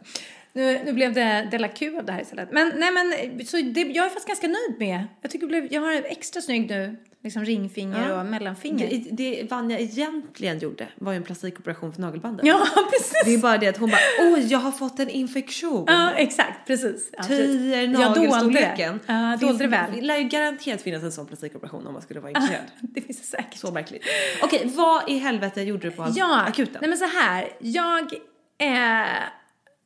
[0.53, 2.53] Nu, nu blev det Della Q av det här istället.
[2.53, 5.05] Men nej men, så det, jag är faktiskt ganska nöjd med.
[5.23, 8.21] Jag tycker det blev, jag har en extra snygg nu, liksom ringfinger Ja.
[8.21, 8.89] och mellanfinger.
[8.91, 12.47] Det, det Vanja egentligen gjorde var ju en plastikoperation för nagelbandet.
[12.47, 12.67] Ja,
[12.99, 13.23] precis.
[13.25, 14.01] Det är bara det att hon bara,
[14.35, 15.85] oj jag har fått en infektion.
[15.89, 17.11] Ja, exakt, precis.
[17.13, 17.23] Ja.
[17.23, 17.93] Töjer det.
[17.99, 19.01] nagelstorleken.
[19.07, 19.93] Ja, dolde det väl.
[19.95, 22.63] Det lär ju garanterat finnas en sån plastikoperation om man skulle vara intresserad.
[22.81, 23.59] Det finns det säkert.
[23.59, 24.03] Så märkligt.
[24.43, 26.77] Okej, vad i helvete gjorde du på Ja, akuten?
[26.81, 27.49] nej men så här.
[27.59, 28.13] Jag
[28.59, 29.09] eh,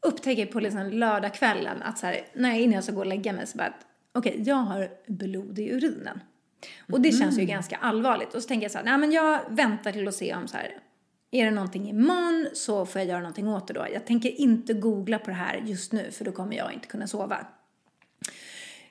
[0.07, 3.33] upptäcker på liksom lördagskvällen att så här, när jag innan jag ska gå och lägga
[3.33, 6.21] mig så bara att okej, jag har blod i urinen.
[6.93, 8.35] Och det känns ju ganska allvarligt.
[8.35, 10.57] Och så tänker jag så här, nej men jag väntar till att se om så
[10.57, 10.79] här,
[11.31, 13.87] är det någonting imorgon så får jag göra någonting åt det då.
[13.93, 17.07] Jag tänker inte googla på det här just nu för då kommer jag inte kunna
[17.07, 17.47] sova.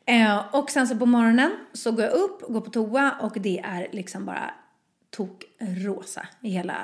[0.05, 3.59] Eh, och sen så på morgonen så går jag upp, går på toa och det
[3.59, 4.53] är liksom bara
[5.09, 6.75] tokrosa i hela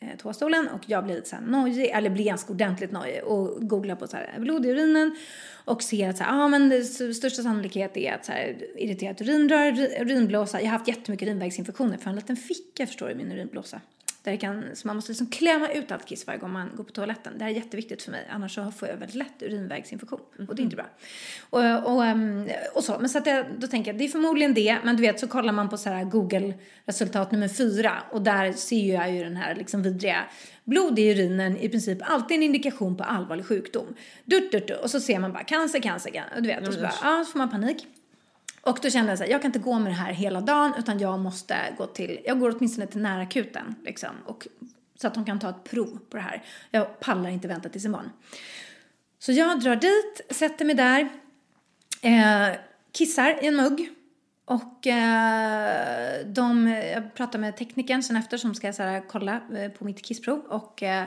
[0.00, 3.68] eh, toastolen och jag blir lite så här nojig, eller blir ganska ordentligt nojig och
[3.68, 5.16] googlar på så här blod i urinen
[5.64, 9.20] och ser att så här, ah, men det största sannolikhet är att så här, irriterat
[9.20, 10.60] urinrör, urinblåsa.
[10.60, 13.80] Jag har haft jättemycket urinvägsinfektioner för en liten ficka förstår du i min urinblåsa.
[14.26, 16.84] Där det kan, så man måste liksom klämma ut allt kiss varje gång man går
[16.84, 17.32] på toaletten.
[17.38, 20.20] Det här är jätteviktigt för mig, annars så får jag väldigt lätt urinvägsinfektion.
[20.48, 20.86] Och det är inte bra.
[21.50, 24.54] Och, och, ehm, och så, men så att jag, då tänker jag, det är förmodligen
[24.54, 28.52] det, men du vet så kollar man på så här Google-resultat nummer fyra och där
[28.52, 30.24] ser jag ju den här liksom vidriga
[30.64, 33.86] blod i urinen i princip alltid en indikation på allvarlig sjukdom.
[34.24, 36.80] Dut, dut, dut, och så ser man bara cancer, cancer, cancer, du vet, och så
[36.80, 37.86] bara, ja, så får man panik.
[38.66, 40.74] Och då kände jag så här, jag kan inte gå med det här hela dagen
[40.78, 44.10] utan jag måste gå till, jag går åtminstone till närakuten liksom.
[44.24, 44.46] Och,
[45.00, 46.42] så att de kan ta ett prov på det här.
[46.70, 48.10] Jag pallar inte vänta tills imorgon.
[49.18, 51.08] Så jag drar dit, sätter mig där,
[52.02, 52.56] eh,
[52.92, 53.88] kissar i en mugg.
[54.44, 59.70] Och eh, de, jag pratar med teknikern sen efter som ska så här, kolla eh,
[59.70, 60.38] på mitt kissprov.
[60.38, 61.04] Och eh,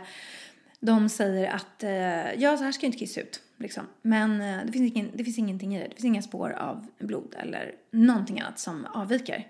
[0.79, 3.41] de säger att eh, ja, så här ska ju inte kiss ut.
[3.57, 3.83] Liksom.
[4.01, 5.87] Men eh, det, finns ingen, det finns ingenting i det.
[5.87, 9.47] Det finns inga spår av blod eller någonting annat som avviker.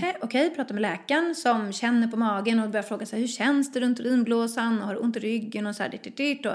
[0.00, 3.72] Hej, Okej, pratar med läkaren som känner på magen och börjar fråga sig hur känns
[3.72, 6.46] det runt urinblåsan och har ont i ryggen och så här dit, dit.
[6.46, 6.54] Och,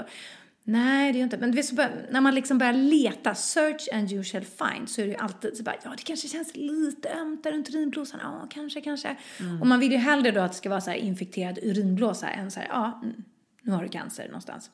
[0.70, 1.38] Nej, det är inte.
[1.38, 5.06] Men vet, bör, när man liksom börjar leta, search and you shall find, så är
[5.06, 8.46] det ju alltid så bara, ja det kanske känns lite ömt där runt urinblåsan, ja
[8.50, 9.16] kanske, kanske.
[9.60, 12.50] Och man vill ju hellre då att det ska vara så här infekterad urinblåsa än
[12.50, 13.24] så här, ja, mm,
[13.68, 14.70] nu har du cancer någonstans.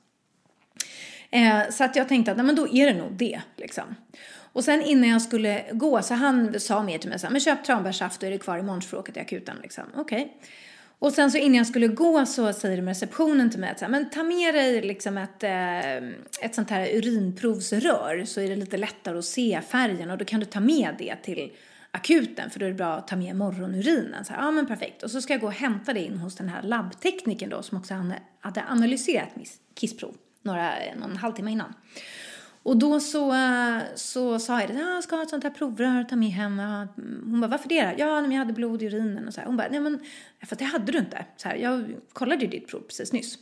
[1.31, 3.41] Eh, så att jag tänkte att nej, men då är det nog det.
[3.57, 3.95] Liksom.
[4.53, 7.41] Och sen innan jag skulle gå så han sa mer till mig så här, men
[7.41, 9.57] köp tranbärssaft och är det kvar imorgon så får du åka till akuten.
[9.63, 9.85] Liksom.
[9.97, 10.37] Okej.
[10.99, 13.85] Och sen så innan jag skulle gå så säger de receptionen till mig att så
[13.85, 15.97] här, men ta med dig liksom ett, eh,
[16.47, 20.41] ett sånt här urinprovsrör så är det lite lättare att se färgen och då kan
[20.41, 21.53] du ta med det till
[21.95, 24.25] akuten för då är det bra att ta med morgonurinen.
[24.25, 25.03] Så här, ja men perfekt.
[25.03, 27.79] Och så ska jag gå och hämta det in hos den här labbteknikern då som
[27.79, 27.95] också
[28.41, 31.75] hade- analyserat mitt kissprov några, någon halvtimme innan.
[32.63, 33.35] Och då så,
[33.95, 36.59] så sa jag det, ja, jag ska ha ett sånt här provrör, ta med hem.
[37.25, 37.95] Hon bara, varför det?
[37.99, 39.47] Ja, men jag hade blod i urinen och så här.
[39.47, 40.01] Hon bara, nej men,
[40.47, 41.27] för det hade du inte.
[41.37, 43.39] Så här, jag kollade ju ditt prov precis nyss.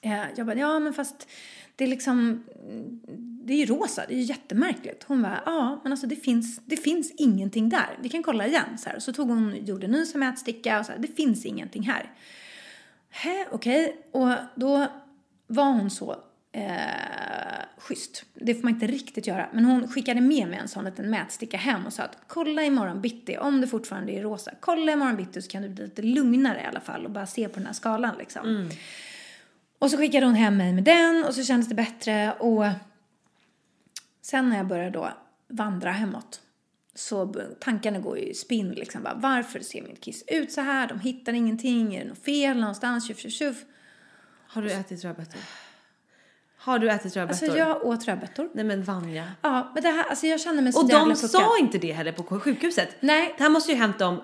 [0.00, 1.28] Eh, jag bara, ja men fast
[1.76, 2.44] det är liksom,
[3.50, 5.04] det är ju rosa, det är ju jättemärkligt.
[5.04, 7.98] Hon bara, ja men alltså det finns, det finns ingenting där.
[8.02, 8.78] Vi kan kolla igen.
[8.78, 8.98] Så, här.
[8.98, 12.10] så tog hon, gjorde en ny som mätsticka och så här, det finns ingenting här.
[13.10, 13.96] Hä, okej.
[14.12, 14.86] Och då
[15.46, 16.16] var hon så
[16.52, 16.64] eh,
[17.78, 18.24] schysst.
[18.34, 19.48] Det får man inte riktigt göra.
[19.52, 23.00] Men hon skickade med mig en sån liten mätsticka hem och sa att kolla imorgon
[23.00, 26.60] bitti, om det fortfarande är rosa, kolla imorgon bitti så kan du bli lite lugnare
[26.60, 28.68] i alla fall och bara se på den här skalan liksom.
[29.78, 32.64] Och så skickade hon hem mig med den och så kändes det bättre och
[34.22, 35.10] Sen när jag börjar då
[35.48, 36.40] vandra hemåt
[36.94, 39.02] så tankarna går ju i spinn liksom.
[39.02, 40.88] Bara, varför ser mitt kiss ut så här?
[40.88, 41.94] De hittar ingenting.
[41.94, 43.08] Är det något fel någonstans?
[43.08, 43.64] Tjuff, tjuff, tjuff.
[44.46, 45.40] Har du ätit rödbetor?
[46.56, 47.44] Har du ätit rödbetor?
[47.46, 48.50] Alltså jag åt rödbetor.
[48.54, 49.32] Nej men Vanja.
[49.42, 51.30] Ja, men det här, alltså jag känner mig så Och jävla de puckad.
[51.30, 52.88] sa inte det heller på sjukhuset.
[53.00, 53.34] Nej.
[53.36, 54.22] Det här måste ju hänt dem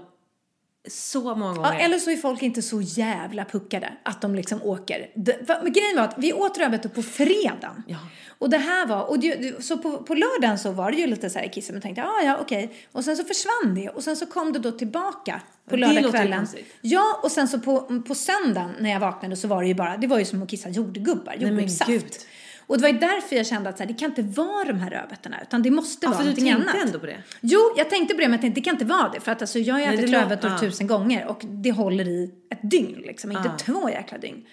[0.89, 1.72] så många gånger.
[1.72, 5.11] Ja, eller så är folk inte så jävla puckade att de liksom åker.
[5.14, 7.82] Det, men grejen var att vi åt rödbetor på fredagen.
[7.87, 7.99] Ja.
[8.39, 11.30] Och det här var, och det, så på, på lördagen så var det ju lite
[11.30, 12.74] så här kissen och tänkte ah, ja okej.
[12.93, 16.47] Och sen så försvann det och sen så kom det då tillbaka på lördagskvällen.
[16.80, 19.97] Ja och sen så på, på söndagen när jag vaknade så var det ju bara,
[19.97, 22.26] det var ju som att kissa jordgubbar, jordgubbssaft.
[22.67, 24.81] Och det var ju därför jag kände att så här, det kan inte vara de
[24.81, 26.87] här rödbetorna utan det måste Ja, vara för du någonting tänkte annat.
[26.87, 27.23] ändå på det.
[27.41, 29.41] Jo, jag tänkte på det men jag tänkte det kan inte vara det för att
[29.43, 30.59] alltså, jag har ju ätit rödbetor ja.
[30.59, 33.57] tusen gånger och det håller i ett dygn liksom, inte Ja.
[33.59, 34.45] två jäkla dygn.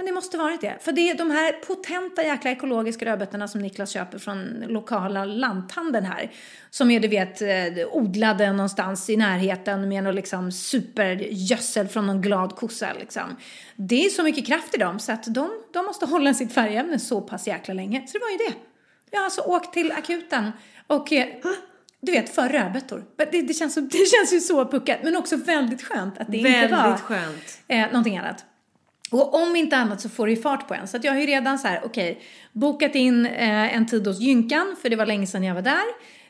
[0.00, 0.76] Men det måste varit det.
[0.80, 6.06] För det är de här potenta jäkla ekologiska rödbetorna som Niklas köper från lokala lanthandeln
[6.06, 6.32] här.
[6.70, 7.48] Som är du vet eh,
[7.90, 13.36] odlade någonstans i närheten med någon liksom supergödsel från någon glad kossa liksom.
[13.76, 16.98] Det är så mycket kraft i dem så att de, de måste hålla sitt färgämne
[16.98, 18.06] så pass jäkla länge.
[18.06, 18.54] Så det var ju det.
[19.10, 20.52] Jag har alltså åkt till akuten
[20.86, 21.26] och eh,
[22.00, 23.04] du vet, för rödbetor.
[23.16, 26.50] Det, det, känns det känns ju så puckat men också väldigt skönt att det inte
[26.50, 27.60] Väldigt var skönt.
[27.68, 28.44] eh, någonting annat.
[29.10, 30.88] Och om inte annat så får det ju fart på en.
[30.88, 32.20] Så att jag har ju redan så här, okej,
[32.52, 35.82] bokat in eh, en tid hos Gynkan, för det var länge sedan jag var där.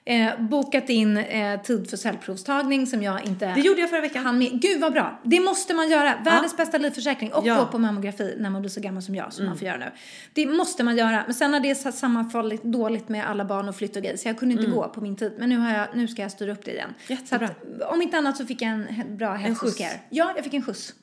[0.05, 4.25] Eh, bokat in eh, tid för cellprovstagning som jag inte Det gjorde jag förra veckan.
[4.27, 4.61] hann med.
[4.63, 5.21] Gud vad bra!
[5.25, 6.15] Det måste man göra.
[6.25, 7.33] Världens bästa livförsäkring.
[7.33, 7.57] Och Ja.
[7.59, 9.91] gå på mammografi när man blir så gammal som jag, som man får göra nu.
[10.33, 11.23] Det måste man göra.
[11.27, 14.17] Men sen har det så- sammanfallit dåligt med alla barn och flytt och grejer.
[14.17, 15.33] Så jag kunde inte gå på min tid.
[15.39, 16.95] Men nu, har jag, nu ska jag styra upp det igen.
[17.07, 17.47] Så Jättebra.
[17.47, 19.45] att, om inte annat så fick jag en bra skjuts.
[19.47, 20.01] hälsoscare.
[20.11, 20.95] Ja, jag fick en skjuts.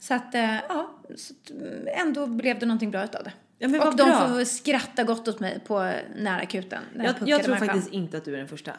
[0.00, 3.32] Så att, eh, ja, så mm, ändå blev det någonting bra utav det.
[3.58, 4.28] Ja, men och de bra.
[4.28, 6.82] får skratta gott åt mig på närakuten.
[6.94, 7.68] när Jag, jag tror mig fram.
[7.68, 8.72] faktiskt inte att du är den första.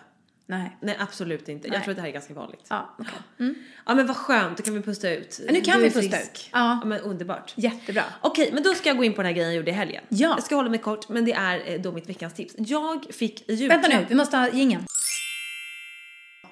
[0.46, 0.78] Nej.
[0.82, 1.68] Nej, absolut inte.
[1.68, 1.82] Jag Nej.
[1.84, 2.66] tror att det här är ganska vanligt.
[2.70, 3.54] Ja, okej.
[3.86, 4.58] Ja, men vad skönt.
[4.58, 5.40] Då kan vi pusta ut.
[5.50, 6.32] Nu kan Du vi pusta frisk.
[6.32, 6.50] ut.
[6.54, 6.80] Ja.
[6.82, 6.86] ja.
[6.88, 7.54] men underbart.
[7.56, 8.04] Jättebra.
[8.22, 10.04] Okej, men då ska jag gå in på den här grejen jag gjorde i helgen.
[10.10, 10.30] Ja.
[10.30, 12.56] Jag ska hålla mig kort, men det är eh, då mitt veckans tips.
[12.58, 13.84] Jag fick i julklapp.
[13.84, 14.50] Vänta nu, vi måste ha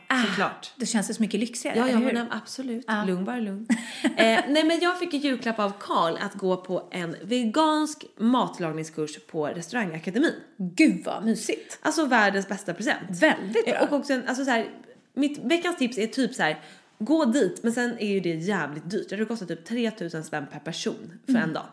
[0.09, 0.27] jingeln.
[0.29, 0.71] Såklart.
[0.75, 2.85] Det känns det så mycket lyxigare, Ja, ja men absolut.
[3.07, 3.67] Lugn, bara lugn.
[4.03, 4.09] eh,
[4.47, 9.47] nej, men jag fick i julklapp av Karl att gå på en vegansk matlagningskurs på
[9.47, 10.33] restaurangakademin.
[10.57, 11.79] Gud vad mysigt.
[11.81, 13.09] Alltså världens bästa present.
[13.21, 13.73] Väldigt bra.
[13.75, 14.69] Eh, Och också en, alltså så här,
[15.13, 16.59] mitt veckans tips är typ så här,
[16.99, 19.09] gå dit, men sen är ju det jävligt dyrt.
[19.09, 21.43] Det kostar typ 3000 spänn per person för Mm.
[21.43, 21.65] en dag.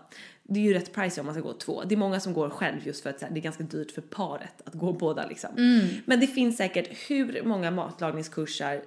[0.48, 1.82] Det är ju rätt price om man ska gå två.
[1.84, 4.02] Det är många som går själv just för att här, det är ganska dyrt för
[4.02, 5.50] paret att gå båda liksom.
[5.56, 5.86] Mm.
[6.04, 8.82] Men det finns säkert hur många matlagningskurser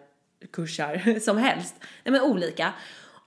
[0.52, 1.76] kurser som helst.
[1.80, 2.74] Nej men olika.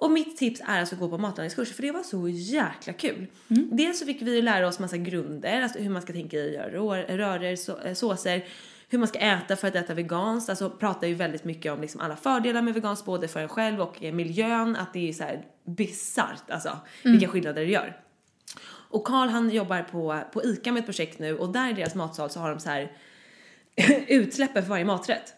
[0.03, 3.27] Och mitt tips är alltså att gå på matlagningskurser för det var så jäkla kul.
[3.49, 3.69] Mm.
[3.73, 7.17] Dels så fick vi lära oss massa grunder, alltså hur man ska tänka i rör-
[7.17, 8.45] röror, så, eh, såser,
[8.89, 10.51] hur man ska äta för att äta veganskt.
[10.51, 13.81] Alltså pratar ju väldigt mycket om liksom alla fördelar med veganskt både för en själv
[13.81, 14.77] och eh, miljön.
[14.77, 18.02] Att det är så här bisarrt alltså vilka skillnader det gör.
[18.93, 21.95] Och Karl han jobbar på, på ICA med ett projekt nu och där i deras
[21.95, 22.93] matsal så har de så här
[24.09, 25.35] utsläppen för varje maträtt.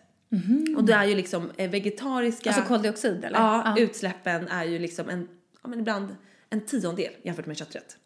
[0.76, 2.50] Och det är ju liksom eh, vegetariska...
[2.50, 3.38] Alltså koldioxid eller?
[3.38, 5.28] Ja, utsläppen är ju liksom en,
[5.62, 6.16] ja men ibland
[6.50, 7.96] en tiondel jämfört med kötträtt.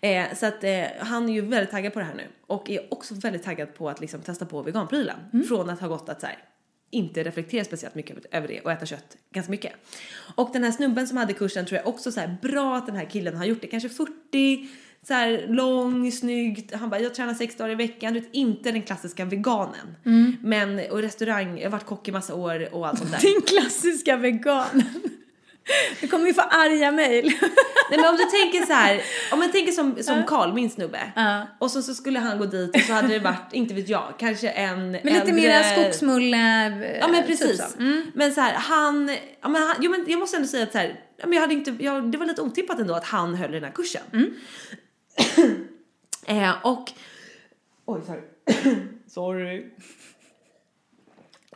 [0.00, 2.92] Eh, så att eh, han är ju väldigt taggad på det här nu och är
[2.94, 5.16] också väldigt taggad på att liksom testa på veganprylen.
[5.48, 6.38] Från att ha gått att så här,
[6.90, 9.72] inte reflektera speciellt mycket över det och äta kött ganska mycket.
[10.34, 12.96] Och den här snubben som hade kursen tror jag också så här bra att den
[12.96, 13.66] här killen har gjort det.
[13.66, 14.68] Kanske 40,
[15.02, 16.70] så här lång, snygg.
[16.74, 18.14] Han bara jag tränar sex dagar i veckan.
[18.14, 19.96] Du vet inte den klassiska veganen.
[20.42, 23.20] Men och restaurang, jag har varit kock i massa år och allt sånt där.
[23.32, 24.82] Din klassiska vegan.
[26.00, 27.24] Du kommer ju få arga mejl.
[27.90, 29.02] Nej men om du tänker så här,
[29.32, 31.12] om man tänker som, som Karl, min snubbe.
[31.58, 34.14] Och så, så skulle han gå dit och så hade det varit, inte vet jag,
[34.18, 36.38] kanske en Men lite mera skogsmulle.
[37.00, 37.72] Ja men typ precis.
[37.72, 37.78] så.
[37.78, 38.10] Mm.
[38.14, 39.10] Men så här, han,
[39.42, 41.54] ja, men han, jo, men jag måste ändå säga att så här, men jag hade
[41.54, 44.02] inte, jag, det var lite otippat ändå att han höll den här kursen.
[44.12, 44.34] Mm.
[46.26, 46.92] eh, och,
[47.84, 48.22] oj sorry.
[49.08, 49.66] sorry.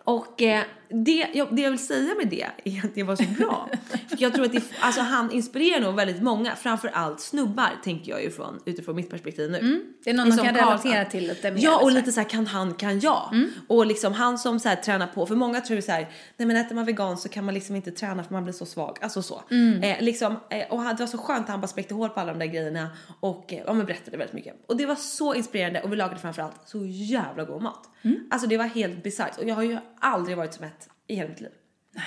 [0.05, 0.63] Och eh,
[1.05, 3.68] det, jag, det jag vill säga med det är att det var så bra.
[4.09, 8.22] För jag tror att det, alltså han inspirerar nog väldigt många, framförallt snubbar tänker jag
[8.22, 9.84] ju från, utifrån mitt perspektiv nu.
[10.05, 11.61] Det är någon man Som kan Karl- relatera till lite mer.
[11.62, 11.97] Ja och här.
[11.97, 13.34] lite så här kan han kan jag.
[13.68, 16.57] Och liksom han som så här tränar på, för många tror så här, nej men
[16.57, 18.99] äter man vegan så kan man liksom inte träna för man blir så svag.
[19.01, 19.42] Alltså så.
[19.82, 22.20] Eh, liksom, eh, och han- det var så skönt att han bara spräckte hål på
[22.20, 22.88] alla de där grejerna
[23.20, 24.55] och eh, ja, men berättade väldigt mycket.
[24.68, 27.90] Och det var så inspirerande och vi lagade framförallt så jävla god mat.
[28.30, 31.29] Alltså det var helt bisarrt och jag har ju aldrig varit så mätt i hela
[31.29, 31.51] mitt liv.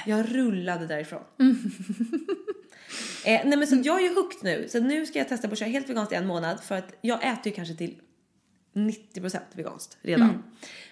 [0.06, 1.24] Jag rullade därifrån.
[3.26, 5.52] Eh, nej men så jag är ju hooked nu, så nu ska jag testa på
[5.54, 7.96] att köra helt veganskt i en månad för att jag äter ju kanske till
[8.74, 10.44] 90% veganskt redan.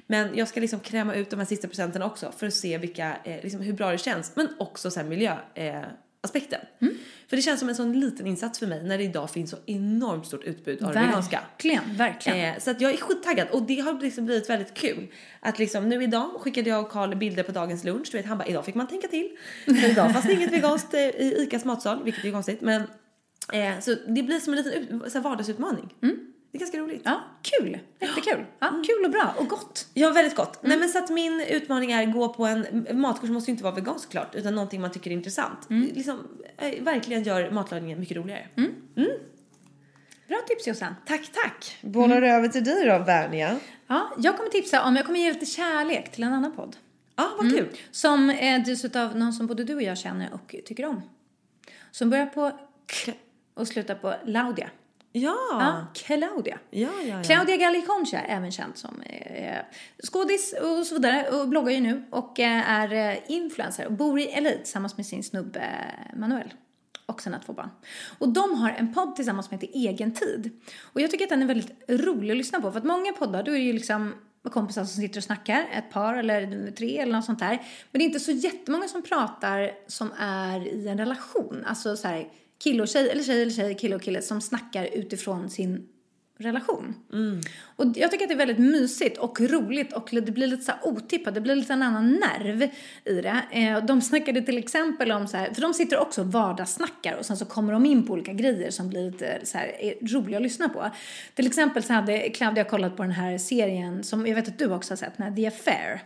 [0.08, 3.18] Men jag ska liksom kräma ut de här sista procenten också för att se vilka,
[3.24, 4.36] eh, liksom hur bra det känns.
[4.36, 5.82] Men också så miljö, eh,
[6.26, 6.60] aspekten.
[7.30, 9.58] För det känns som en sån liten insats för mig när det idag finns så
[9.66, 11.42] enormt stort utbud av det veganska.
[11.52, 12.54] Verkligen, verkligen.
[12.56, 15.08] Eh, så att jag är skittaggad och det har liksom blivit väldigt kul.
[15.40, 18.08] Att liksom nu idag skickade jag och Karl bilder på dagens lunch.
[18.12, 19.30] Du vet han bara idag fick man tänka till.
[19.66, 22.62] För idag fanns det inget veganskt eh, i ICAs matsal vilket är konstigt.
[22.62, 22.82] Men
[23.54, 25.94] eh, så det blir som en liten så här vardagsutmaning.
[26.56, 27.02] Det är ganska roligt.
[27.06, 27.80] Ja, kul.
[28.00, 28.46] Jättekul.
[28.60, 29.88] Ja, kul och bra och gott.
[29.94, 30.60] Ja, väldigt gott.
[30.62, 33.64] Nej men så att min utmaning är att gå på en matkurs måste ju inte
[33.64, 35.60] vara vegansk såklart utan någonting man tycker är intressant.
[35.70, 36.28] Liksom
[36.58, 38.48] eh, verkligen gör matlagningen mycket roligare.
[40.28, 40.96] Bra tips Jossan.
[41.06, 41.78] Tack, tack.
[41.82, 43.60] Bollar över till dig då, Värnia.
[43.88, 46.76] Ja, jag kommer tipsa om, jag kommer ge lite kärlek till en annan podd.
[47.16, 47.68] Ja, vad kul.
[47.92, 51.02] Som eh, drivs av någon som både du och jag känner och tycker om.
[51.92, 52.52] Som börjar på
[53.06, 53.12] K
[53.54, 54.70] och slutar på Laudia.
[55.18, 55.38] Ja.
[55.52, 56.60] Ja, Claudia.
[56.70, 57.24] Ja, ja, ja.
[57.24, 59.58] Claudia Galliconcha, även känd som eh,
[60.04, 64.20] skådis och så vidare och bloggar ju nu och eh, är eh, influencer och bor
[64.20, 66.54] i LA tillsammans med sin snubbe eh, Manuel
[67.06, 67.70] och sina två barn.
[68.18, 70.62] Och de har en podd tillsammans som heter Egen tid.
[70.94, 73.44] Och jag tycker att den är väldigt rolig att lyssna på för att många poddar
[73.44, 74.14] då är det ju liksom
[74.52, 77.62] kompisar som sitter och snackar, ett par eller tre eller något sånt där.
[77.92, 82.08] Men det är inte så jättemånga som pratar som är i en relation, alltså så
[82.08, 82.28] här
[82.64, 85.88] kille och tjej, eller tjej eller tjej, kille och kille som snackar utifrån sin
[86.38, 86.96] relation.
[87.76, 90.72] Och jag tycker att det är väldigt mysigt och roligt och det blir lite så
[90.84, 92.70] otippat, det blir lite en annan nerv
[93.06, 93.42] i det.
[93.52, 97.26] Eh, De snackade till exempel om så här, för de sitter också och vardagssnackar och
[97.26, 100.38] sen så kommer de in på olika grejer som blir lite så här är roliga
[100.38, 100.90] att lyssna på.
[101.34, 104.74] Till exempel så hade Claudia kollat på den här serien som jag vet att du
[104.74, 106.02] också har sett, den här The Affair.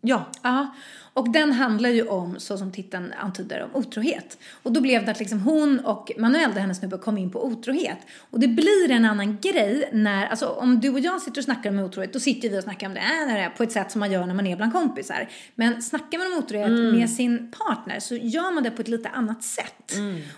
[0.00, 0.26] Ja.
[0.42, 0.74] Ja,
[1.18, 4.38] och den handlar ju om, så som titeln antyder, om otrohet.
[4.62, 7.46] Och då blev det att liksom hon och Manuel, där hennes snubbe, kom in på
[7.46, 7.98] otrohet.
[8.30, 11.70] Och det blir en annan grej när, alltså om du och jag sitter och snackar
[11.70, 13.90] om otrohet, då sitter vi och snackar om det, äh, det, är på ett sätt
[13.90, 15.28] som man gör när man är bland kompisar.
[15.54, 19.08] Men snackar man om otrohet med sin partner så gör man det på ett lite
[19.08, 19.92] annat sätt.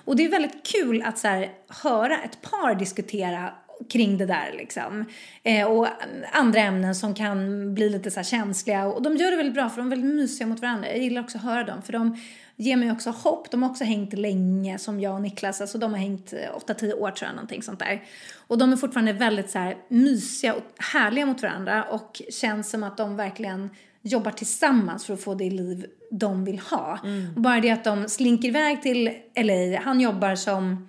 [0.05, 3.53] Och det är väldigt kul att så här, höra ett par diskutera
[3.89, 5.05] kring det där liksom.
[5.43, 5.87] Eh, och
[6.33, 8.87] andra ämnen som kan bli lite så här känsliga.
[8.87, 10.89] Och de gör det väldigt bra för de är väldigt mysiga mot varandra.
[10.89, 12.17] Jag gillar också att höra dem för de
[12.57, 13.51] ger mig också hopp.
[13.51, 15.61] De har också hängt länge som jag och Niklas.
[15.61, 18.03] Alltså de har hängt eh, 8-10 år tror jag, någonting sånt där.
[18.47, 22.83] Och de är fortfarande väldigt så här mysiga och härliga mot varandra och känns som
[22.83, 23.71] att de verkligen
[24.03, 26.99] jobbar tillsammans för att få det liv de vill ha.
[27.37, 29.81] Och bara det att de slinker iväg till LA.
[29.81, 30.89] Han jobbar som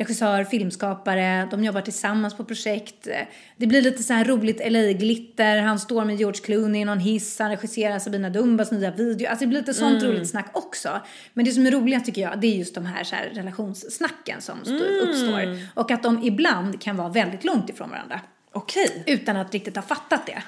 [0.00, 3.08] regissör, filmskapare, de jobbar tillsammans på projekt.
[3.56, 7.38] Det blir lite så här roligt LA-glitter, han står med George Clooney i någon hiss,
[7.38, 9.28] han regisserar Sabina Dumbas nya video.
[9.28, 11.00] Alltså det blir lite sånt roligt snack också.
[11.34, 14.40] Men det som är roligt tycker jag, det är just de här, så här relationssnacken
[14.40, 15.58] som stå- uppstår.
[15.74, 18.20] Och att de ibland kan vara väldigt långt ifrån varandra.
[18.52, 19.02] Okej.
[19.06, 20.42] Utan att riktigt ha fattat det.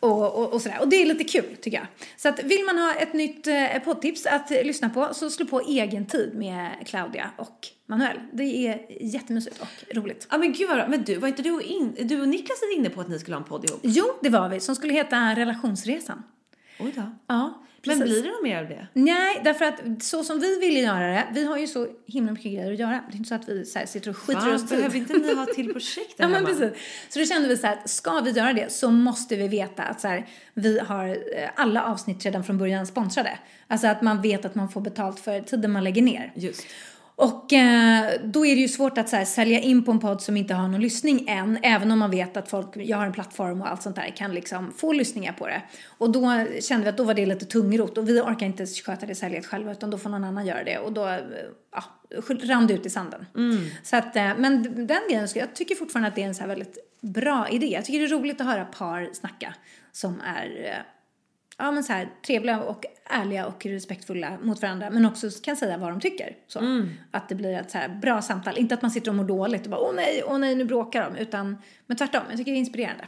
[0.00, 0.80] Och, och, och sådär.
[0.80, 1.86] Och det är lite kul tycker jag.
[2.16, 5.60] Så att vill man ha ett nytt eh, poddtips att lyssna på så slå på
[5.60, 8.20] Egen tid med Claudia och Manuel.
[8.32, 10.26] Det är jättemysigt och roligt.
[10.30, 10.88] Ja men gud vad bra.
[10.88, 13.36] Men du, var inte du och, in, du och Niklas inne på att ni skulle
[13.36, 13.80] ha en podd ihop?
[13.82, 14.60] Jo, det var vi.
[14.60, 16.22] Som skulle heta Relationsresan.
[16.80, 17.02] Oj då.
[17.26, 18.86] Ja, Men blir det något mer av det?
[18.92, 22.52] Nej, därför att så som vi ville göra det, vi har ju så himla mycket
[22.52, 23.04] grejer att göra.
[23.10, 24.78] Det är inte så att vi så här, sitter och skiter Fan, oss tid.
[24.78, 26.72] behöver inte ni ha till projekt Ja, men precis.
[27.08, 29.82] Så då kände vi så här att ska vi göra det så måste vi veta
[29.82, 33.38] att så här, vi har eh, alla avsnitt redan från början sponsrade.
[33.66, 36.32] Alltså att man vet att man får betalt för tiden man lägger ner.
[36.34, 36.66] Just.
[37.18, 40.22] Och eh, då är det ju svårt att så här, sälja in på en podd
[40.22, 41.58] som inte har någon lyssning än.
[41.62, 44.34] Även om man vet att folk, jag har en plattform och allt sånt där, kan
[44.34, 45.62] liksom få lyssningar på det.
[45.98, 49.06] Och då kände vi att då var det lite tungrot och vi orkar inte sköta
[49.06, 50.78] det säljet själva utan då får någon annan göra det.
[50.78, 51.18] Och då,
[51.72, 51.84] ja,
[52.42, 53.26] rann det ut i sanden.
[53.82, 56.48] Så att, eh, men den grejen, jag tycker fortfarande att det är en så här
[56.48, 57.66] väldigt bra idé.
[57.66, 59.54] Jag tycker det är roligt att höra par snacka
[59.92, 60.82] som är eh,
[61.58, 64.90] ja, men så här, trevliga och ärliga och respektfulla mot varandra.
[64.90, 66.36] Men också kan säga vad de tycker.
[66.46, 66.86] Så.
[67.10, 68.58] Att det blir ett så här bra samtal.
[68.58, 71.10] Inte att man sitter och mår dåligt och bara åh nej, åh nej, nu bråkar
[71.10, 71.16] de.
[71.16, 73.04] Utan, men tvärtom, jag tycker det är inspirerande.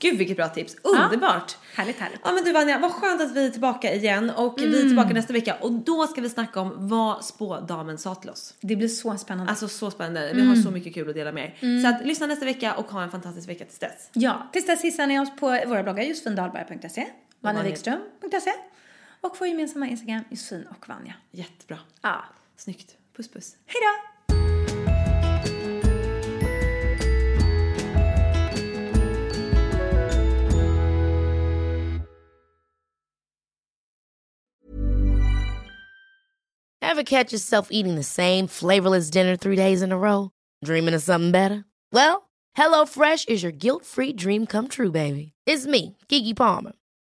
[0.00, 0.76] Gud vilket bra tips.
[0.82, 1.56] Underbart.
[1.74, 2.20] Härligt, härligt.
[2.24, 5.14] Ja men du Vanja, vad skönt att vi är tillbaka igen och vi är tillbaka
[5.14, 8.54] nästa vecka och då ska vi snacka om vad spådamen sa till oss.
[8.60, 9.50] Det blir så spännande.
[9.50, 11.82] Alltså så spännande, vi har så mycket kul att dela med er.
[11.82, 14.10] Så att lyssna nästa vecka och ha en fantastisk vecka tills dess.
[14.12, 17.06] Ja, tills dess hissar ni oss på våra bloggar josefindalberg.se,
[17.44, 18.52] vanjavikström.se
[19.20, 21.14] och vår gemensamma Instagram Josefin och Vanja.
[21.30, 21.78] Jättebra.
[22.02, 22.24] Ja.
[22.56, 22.96] Snyggt.
[23.16, 23.56] Puss puss.
[23.66, 24.14] Hej då!
[36.82, 40.30] Ever catch yourself eating the same flavorless dinner three days in a row?
[40.64, 41.64] Dreaming of something better?
[41.92, 45.32] Well, HelloFresh is your guilt-free dream come true, baby.
[45.44, 46.72] It's me, Kiki Palmer.